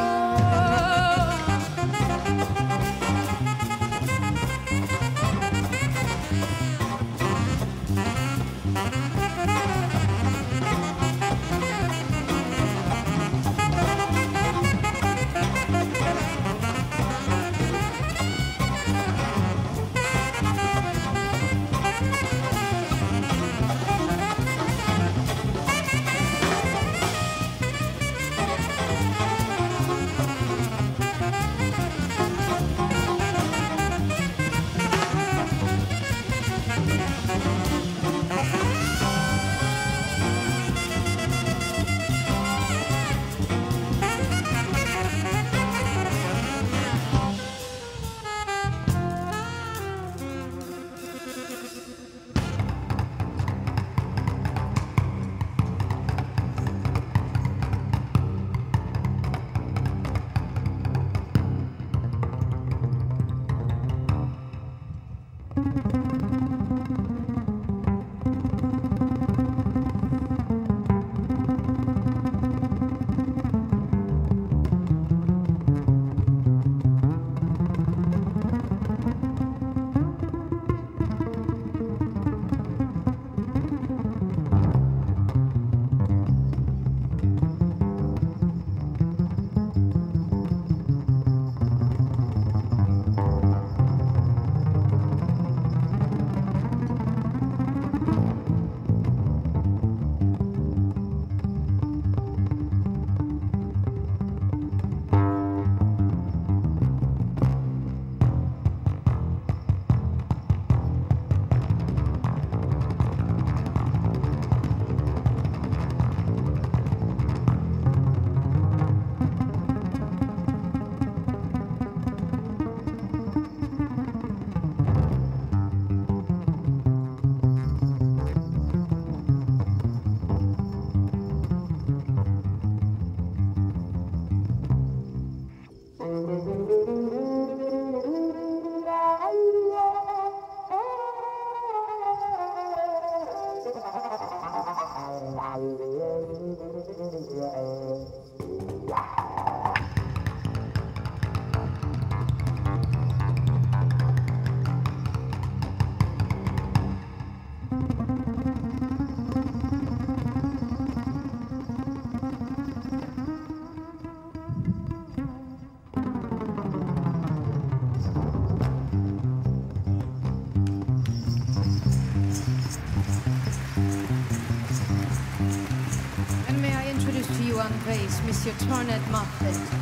[178.45, 179.80] your turn at Muppet.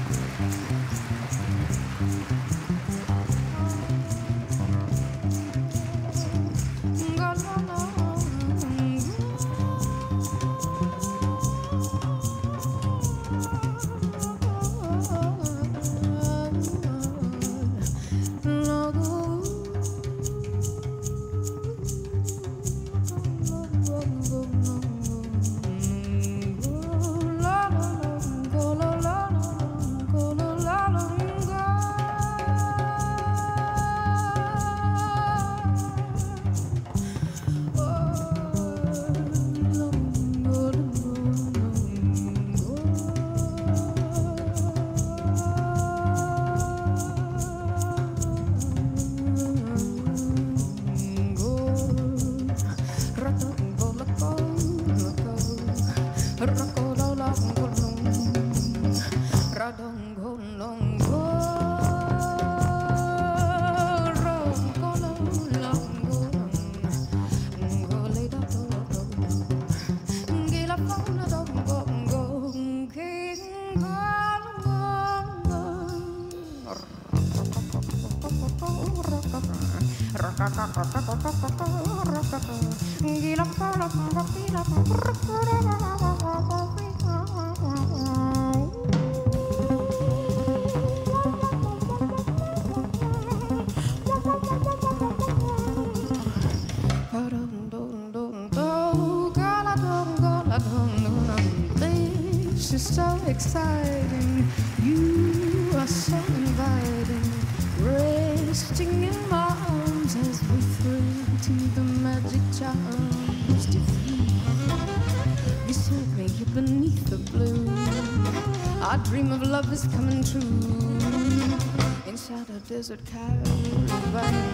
[122.80, 124.49] Desert caravan.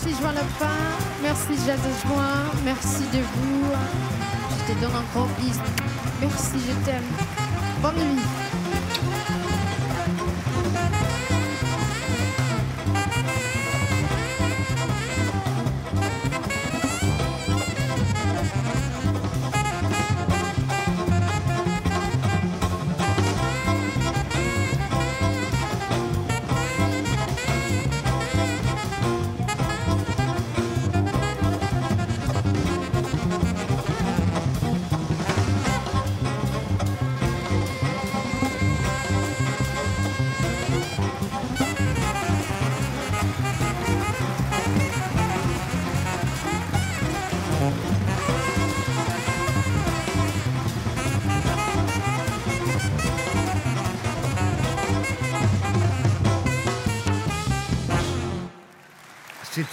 [0.00, 0.66] Merci Join Lepin,
[1.22, 3.64] merci Jazz et Join, merci de vous.
[4.50, 5.58] Je te donne encore bis.
[6.20, 7.02] Merci, je t'aime.
[7.82, 8.47] Bonne nuit.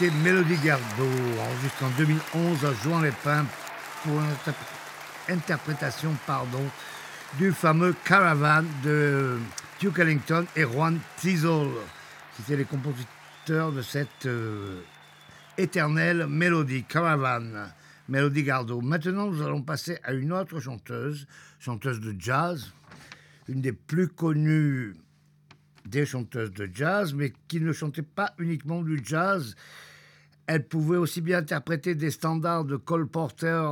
[0.06, 1.10] C'était Mélodie Gardot,
[1.40, 3.45] enregistré en 2011 à Jouan les Pins
[4.03, 6.64] pour une interpr- interprétation pardon,
[7.40, 9.40] du fameux Caravan de
[9.80, 11.69] Duke Ellington et Juan Tizol.
[12.38, 14.80] C'était les compositeurs de cette euh,
[15.57, 17.72] éternelle mélodie, Caravan,
[18.07, 18.82] Mélodie Gardot.
[18.82, 21.26] Maintenant, nous allons passer à une autre chanteuse,
[21.57, 22.72] chanteuse de jazz,
[23.48, 24.94] une des plus connues
[25.84, 29.56] des chanteuses de jazz, mais qui ne chantait pas uniquement du jazz.
[30.48, 33.72] Elle pouvait aussi bien interpréter des standards de Cole Porter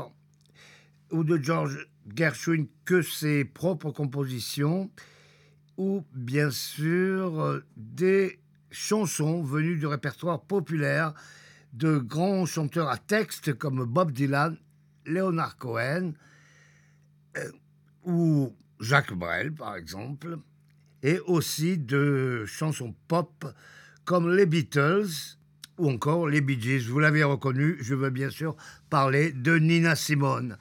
[1.11, 4.89] ou de George Gershwin que ses propres compositions,
[5.77, 8.39] ou bien sûr euh, des
[8.71, 11.13] chansons venues du répertoire populaire
[11.73, 14.57] de grands chanteurs à texte comme Bob Dylan,
[15.05, 16.13] Leonard Cohen
[17.37, 17.51] euh,
[18.03, 20.37] ou Jacques Brel, par exemple,
[21.01, 23.45] et aussi de chansons pop
[24.05, 25.37] comme les Beatles
[25.77, 26.87] ou encore les Bee Gees.
[26.87, 28.55] Vous l'avez reconnu, je veux bien sûr
[28.89, 30.57] parler de Nina Simone.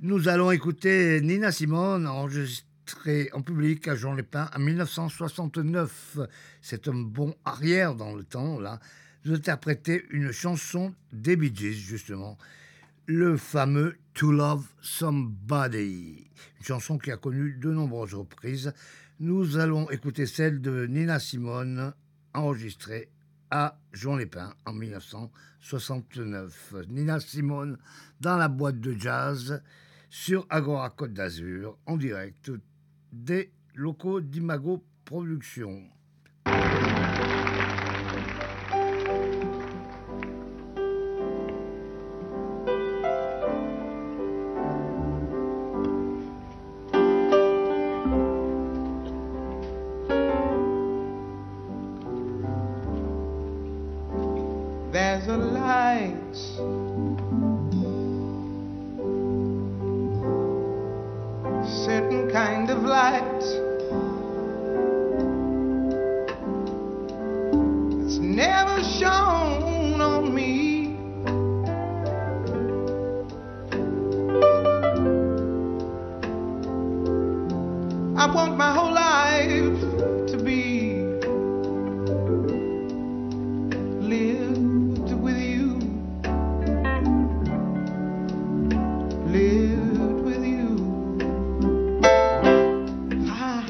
[0.00, 6.18] Nous allons écouter Nina Simone enregistrée en public à Jean Lépin en 1969.
[6.60, 8.78] C'est un bon arrière dans le temps, là,
[9.24, 12.38] d'interpréter une chanson des Bee Gees, justement.
[13.06, 16.28] Le fameux To Love Somebody.
[16.58, 18.72] Une chanson qui a connu de nombreuses reprises.
[19.18, 21.94] Nous allons écouter celle de Nina Simone,
[22.34, 23.08] enregistrée
[23.50, 26.74] à Jean Lépin en 1969.
[26.88, 27.78] Nina Simone
[28.20, 29.62] dans la boîte de jazz
[30.10, 32.50] sur Agora Côte d'Azur en direct
[33.12, 35.95] des locaux d'Imago Productions.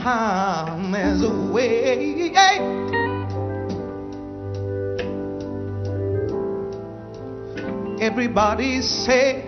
[0.06, 2.30] time a way.
[8.00, 9.45] Everybody say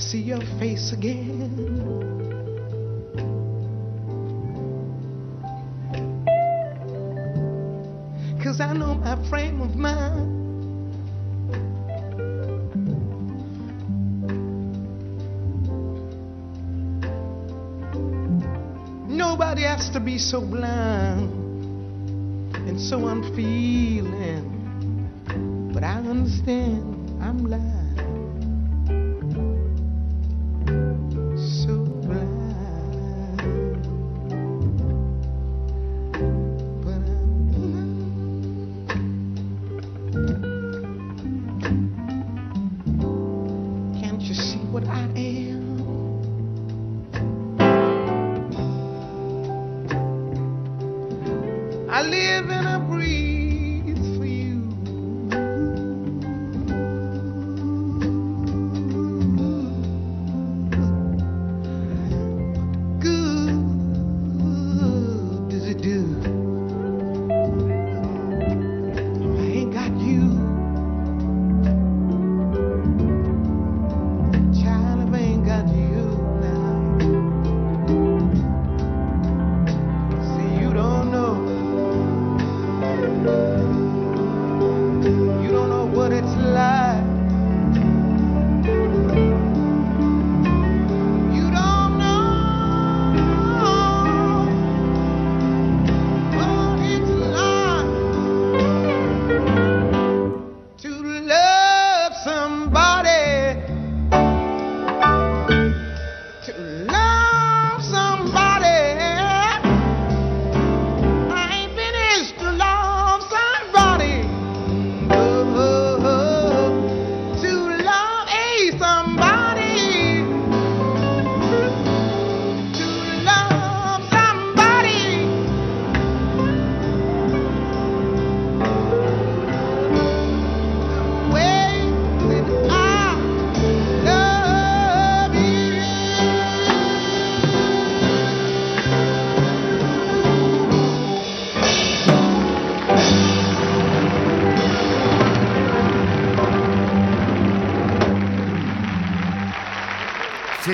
[0.00, 1.98] see your face again.
[8.42, 10.36] Cause I know my frame of mind.
[19.08, 21.28] Nobody has to be so blind
[22.54, 24.44] and so unfeeling.
[25.74, 27.67] But I understand I'm lying.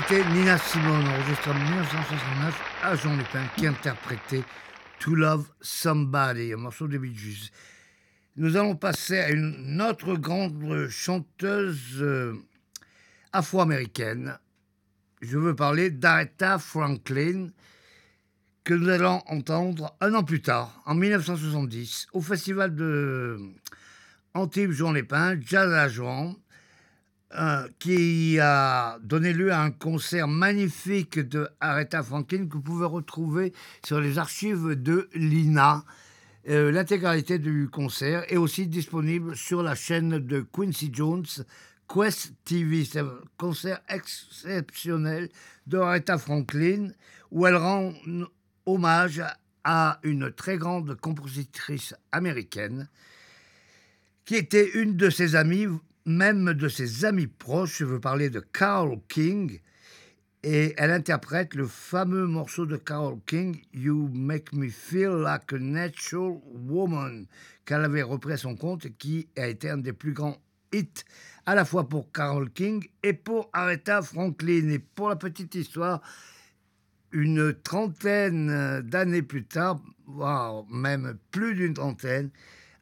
[0.06, 4.42] C'était Nina Simone, enregistrée en 1969 à Jean Lépin, qui interprétait
[4.98, 7.50] To Love Somebody, un morceau de Bee.
[8.36, 12.34] Nous allons passer à une autre grande chanteuse euh,
[13.32, 14.38] afro-américaine.
[15.22, 17.48] Je veux parler d'Aretha Franklin,
[18.62, 23.38] que nous allons entendre un an plus tard, en 1970, au festival de
[24.34, 26.36] Antibes Jean Lépin, Jazz à Jouan,
[27.36, 32.86] euh, qui a donné lieu à un concert magnifique de Aretha Franklin que vous pouvez
[32.86, 33.52] retrouver
[33.84, 35.84] sur les archives de l'INA.
[36.48, 41.26] Euh, L'intégralité du concert est aussi disponible sur la chaîne de Quincy Jones,
[41.92, 42.84] Quest TV.
[42.84, 45.28] C'est un concert exceptionnel
[45.66, 46.90] de Aretha Franklin
[47.30, 47.92] où elle rend
[48.64, 49.22] hommage
[49.64, 52.88] à une très grande compositrice américaine
[54.24, 55.66] qui était une de ses amies,
[56.06, 57.78] même de ses amis proches.
[57.78, 59.60] Je veux parler de Carole King.
[60.46, 65.58] Et elle interprète le fameux morceau de Carole King, You Make Me Feel Like a
[65.58, 67.26] Natural Woman,
[67.64, 70.36] qu'elle avait repris à son compte et qui a été un des plus grands
[70.70, 71.04] hits
[71.46, 74.68] à la fois pour Carole King et pour Aretha Franklin.
[74.68, 76.02] Et pour la petite histoire,
[77.10, 82.28] une trentaine d'années plus tard, voire même plus d'une trentaine,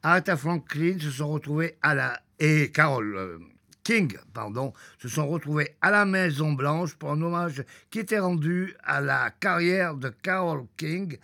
[0.01, 3.39] Aretha Franklin se sont retrouvés à la et Carole euh,
[3.85, 8.75] King, pardon, se sont retrouvés à la Maison Blanche pour un hommage qui était rendu
[8.83, 11.17] à la carrière de Carole King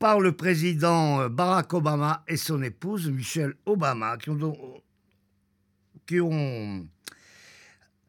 [0.00, 4.18] par le président euh, Barack Obama et son épouse Michelle Obama,
[6.06, 6.88] qui ont,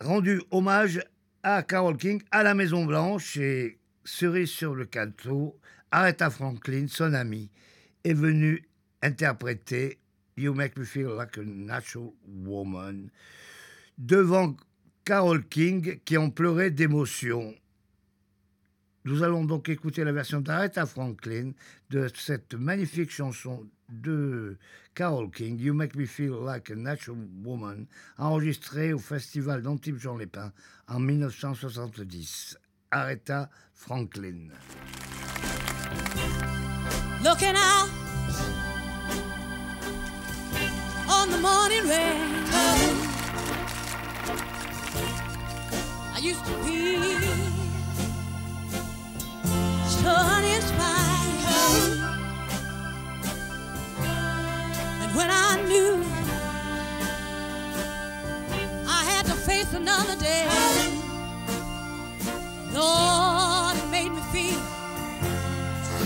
[0.02, 1.00] rendu hommage
[1.44, 5.56] à Carole King à la Maison Blanche et cerise sur le gâteau,
[5.92, 7.52] Aretha Franklin, son amie,
[8.04, 8.68] est venue
[9.04, 10.00] interpréter
[10.38, 12.14] You Make Me Feel Like a Natural
[12.46, 13.10] Woman
[13.98, 14.56] devant
[15.04, 17.56] Carole King qui ont pleuré d'émotion.
[19.06, 21.54] Nous allons donc écouter la version d'Aretha Franklin
[21.90, 24.58] de cette magnifique chanson de
[24.94, 27.86] Carole King, You Make Me Feel Like a Natural Woman,
[28.18, 30.52] enregistrée au festival d'Antibes Jean Lépin
[30.88, 32.58] en 1970.
[32.92, 34.50] Aretha Franklin.
[41.38, 42.46] The morning rain.
[46.16, 46.98] I used to be
[50.02, 52.00] so uninspired,
[55.02, 56.04] and when I knew
[58.88, 60.48] I had to face another day,
[62.74, 64.62] Lord, it made me feel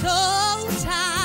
[0.02, 1.21] so tired.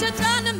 [0.00, 0.08] Me?
[0.08, 0.53] What you,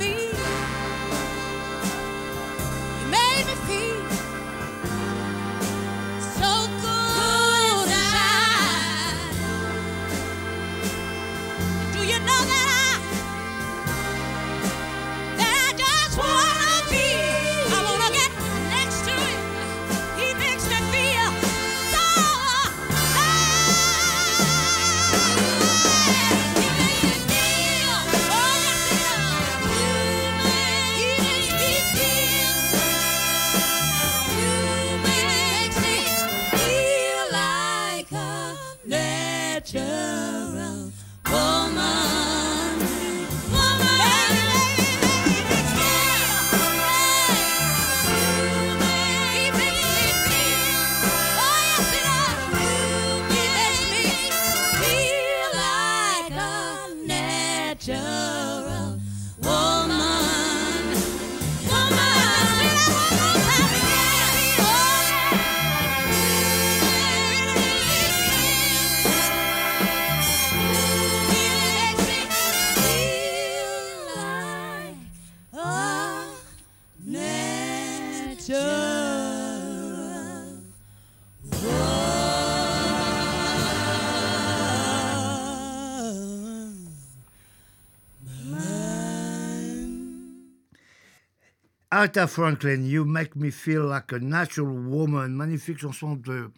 [92.05, 96.51] Aretha Franklin, You Make Me Feel Like a Natural Woman, magnifique chanson de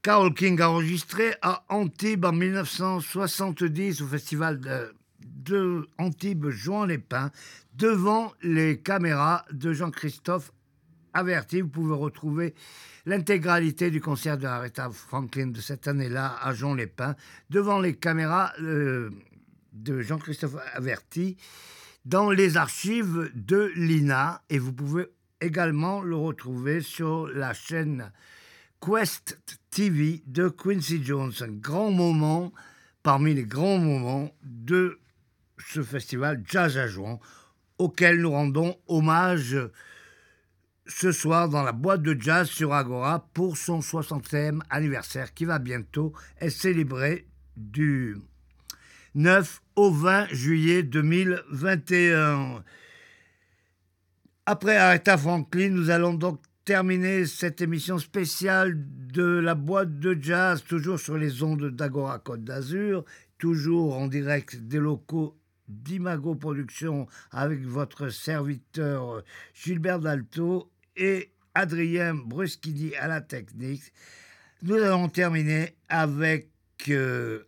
[0.00, 4.60] Carole King enregistrée à Antibes en 1970 au festival
[5.20, 7.32] de, Antibes Jean Lépin
[7.74, 10.52] devant les caméras de Jean-Christophe
[11.14, 11.60] Averti.
[11.60, 12.54] Vous pouvez retrouver
[13.06, 17.16] l'intégralité du concert de Aretha Franklin de cette année-là à Jean Lépin
[17.50, 19.10] devant les caméras euh,
[19.72, 21.38] de Jean-Christophe Averti
[22.04, 25.06] dans les archives de l'INA et vous pouvez
[25.40, 28.12] également le retrouver sur la chaîne
[28.80, 29.38] Quest
[29.70, 31.32] TV de Quincy Jones.
[31.40, 32.52] Un grand moment
[33.02, 34.98] parmi les grands moments de
[35.58, 37.20] ce festival Jazz à Jouan,
[37.78, 39.56] auquel nous rendons hommage
[40.86, 45.58] ce soir dans la boîte de jazz sur Agora pour son 60e anniversaire qui va
[45.58, 47.26] bientôt être célébré
[47.56, 48.18] du
[49.14, 52.64] 9 au 20 juillet 2021.
[54.46, 58.74] Après Aretha Franklin, nous allons donc terminer cette émission spéciale
[59.12, 63.04] de la boîte de jazz, toujours sur les ondes d'Agora Côte d'Azur,
[63.38, 65.36] toujours en direct des locaux
[65.68, 69.22] d'Imago Productions avec votre serviteur
[69.54, 73.92] Gilbert Dalto et Adrien Bruschini à la technique.
[74.62, 76.48] Nous allons terminer avec
[76.88, 77.44] euh,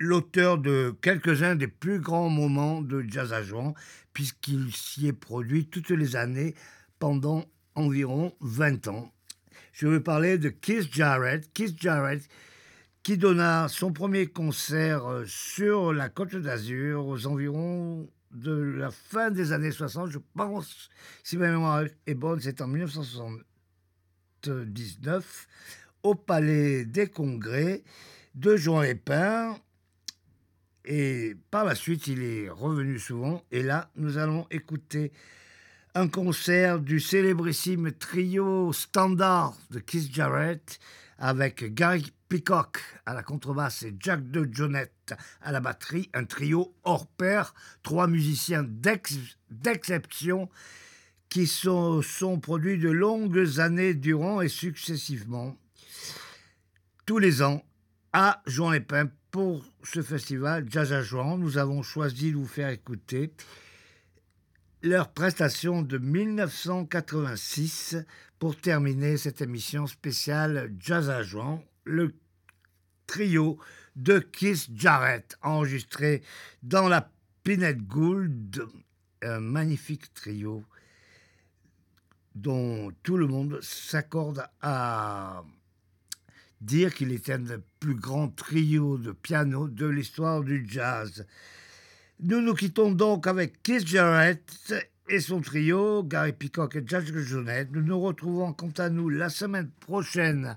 [0.00, 3.74] l'auteur de quelques-uns des plus grands moments de Jazz à Jouan,
[4.12, 6.54] puisqu'il s'y est produit toutes les années
[6.98, 7.44] pendant
[7.74, 9.12] environ 20 ans.
[9.72, 11.52] Je veux parler de Keith Jarrett.
[11.52, 12.28] Keith Jarrett
[13.02, 19.30] qui donna son premier concert euh, sur la Côte d'Azur aux environs de la fin
[19.30, 20.90] des années 60, je pense,
[21.24, 25.48] si ma mémoire est bonne, c'est en 1979,
[26.02, 27.82] au Palais des Congrès
[28.34, 29.56] de Jean Épin.
[30.92, 33.44] Et par la suite, il est revenu souvent.
[33.52, 35.12] Et là, nous allons écouter
[35.94, 40.80] un concert du célébrissime trio standard de Keith Jarrett
[41.16, 46.74] avec Gary Peacock à la contrebasse et Jack de Jonette à la batterie, un trio
[46.82, 47.54] hors pair,
[47.84, 50.48] trois musiciens d'exception
[51.28, 55.56] qui sont, sont produits de longues années durant et successivement,
[57.06, 57.64] tous les ans,
[58.12, 61.38] à Jouan-les-Pins pour ce festival Jazz à Jouan.
[61.38, 63.32] Nous avons choisi de vous faire écouter
[64.82, 67.96] leur prestation de 1986
[68.38, 72.14] pour terminer cette émission spéciale Jazz à Jouan, le
[73.06, 73.58] trio
[73.96, 76.22] de Keith Jarrett, enregistré
[76.62, 77.10] dans la
[77.42, 78.66] Pinette Gould,
[79.22, 80.64] un magnifique trio
[82.34, 85.44] dont tout le monde s'accorde à
[86.60, 91.26] dire qu'il est un des plus grands trios de piano de l'histoire du jazz.
[92.20, 94.74] Nous nous quittons donc avec Keith Jarrett
[95.08, 97.70] et son trio, Gary Peacock et Judge Jonette.
[97.72, 100.56] Nous nous retrouvons quant à nous la semaine prochaine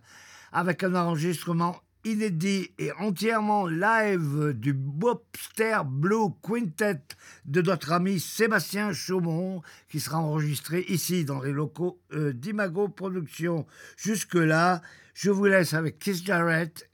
[0.52, 7.02] avec un enregistrement inédit et entièrement live du Bobster Blue Quintet
[7.46, 13.66] de notre ami Sébastien Chaumont qui sera enregistré ici dans les locaux euh, d'Imago Productions.
[13.98, 14.82] Jusque-là,
[15.14, 16.90] je vous laisse avec Keith Jarrett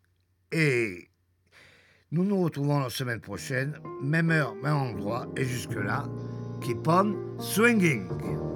[0.51, 1.09] et
[2.11, 6.05] nous nous retrouvons la semaine prochaine, même heure, même endroit, et jusque-là,
[6.61, 8.48] keep on swinging.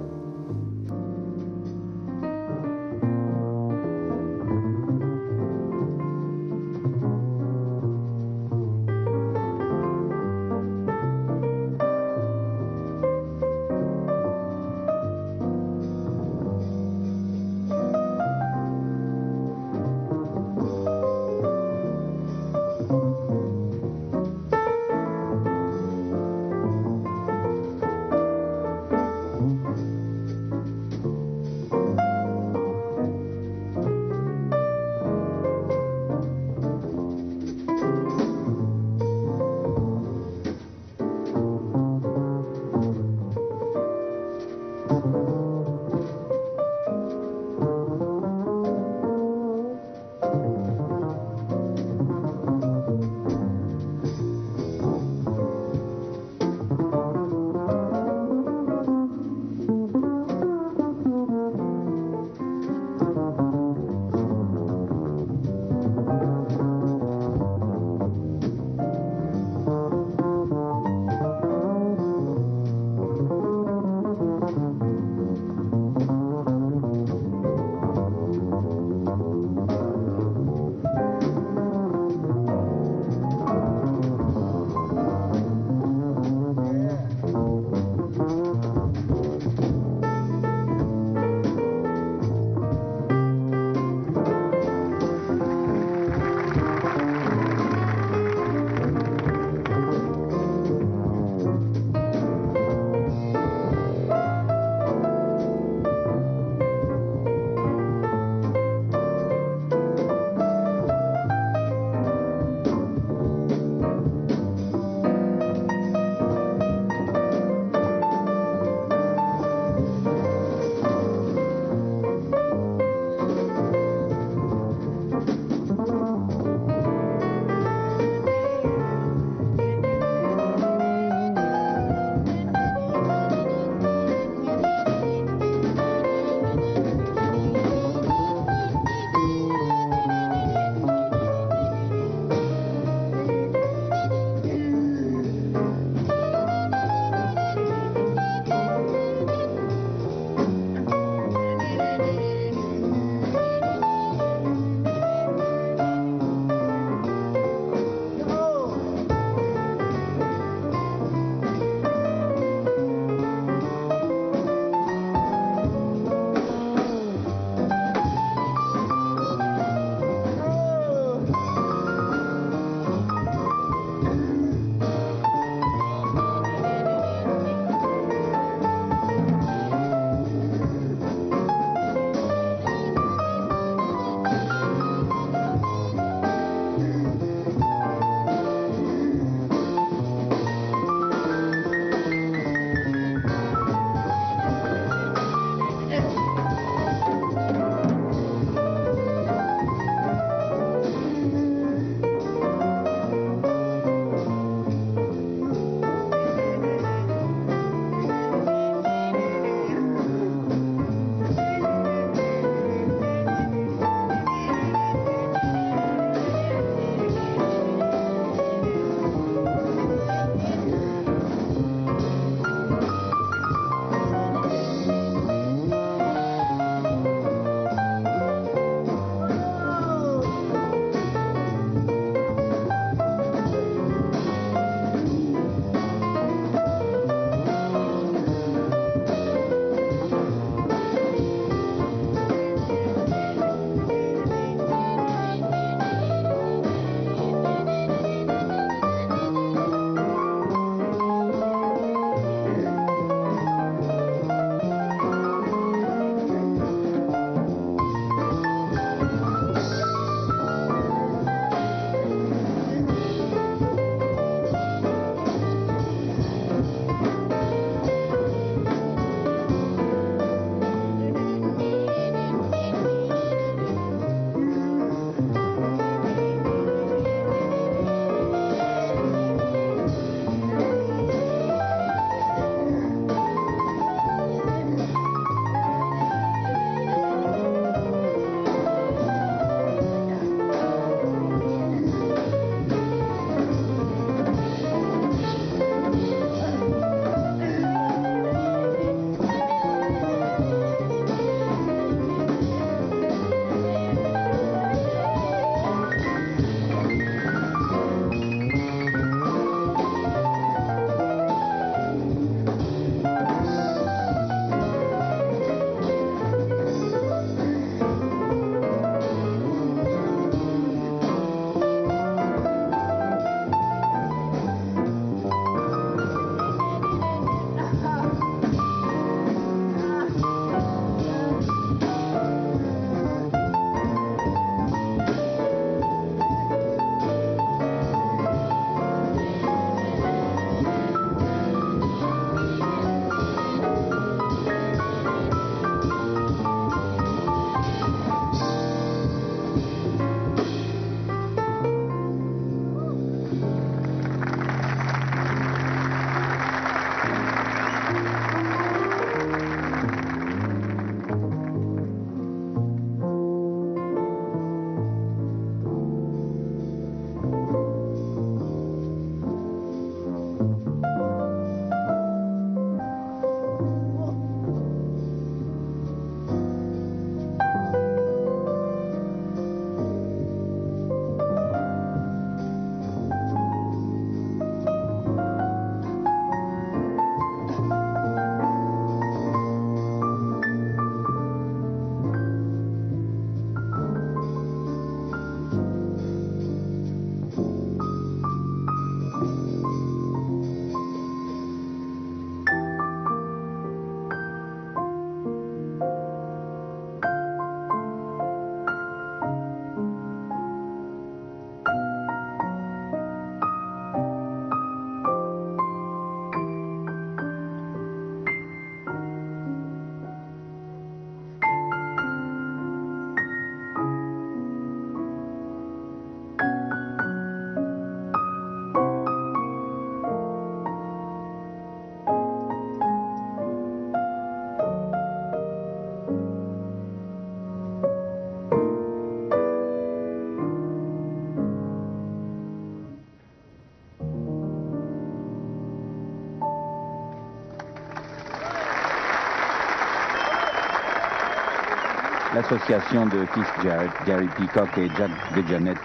[452.50, 455.78] L'association de fils Jarrett, Gary Peacock et Jack DeJohnette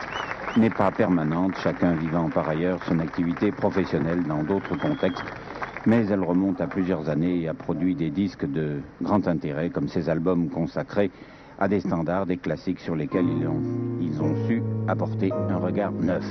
[0.57, 5.23] n'est pas permanente, chacun vivant par ailleurs son activité professionnelle dans d'autres contextes,
[5.85, 9.87] mais elle remonte à plusieurs années et a produit des disques de grand intérêt, comme
[9.87, 11.11] ces albums consacrés
[11.59, 13.27] à des standards, des classiques sur lesquels
[14.01, 16.25] ils ont su apporter un regard neuf.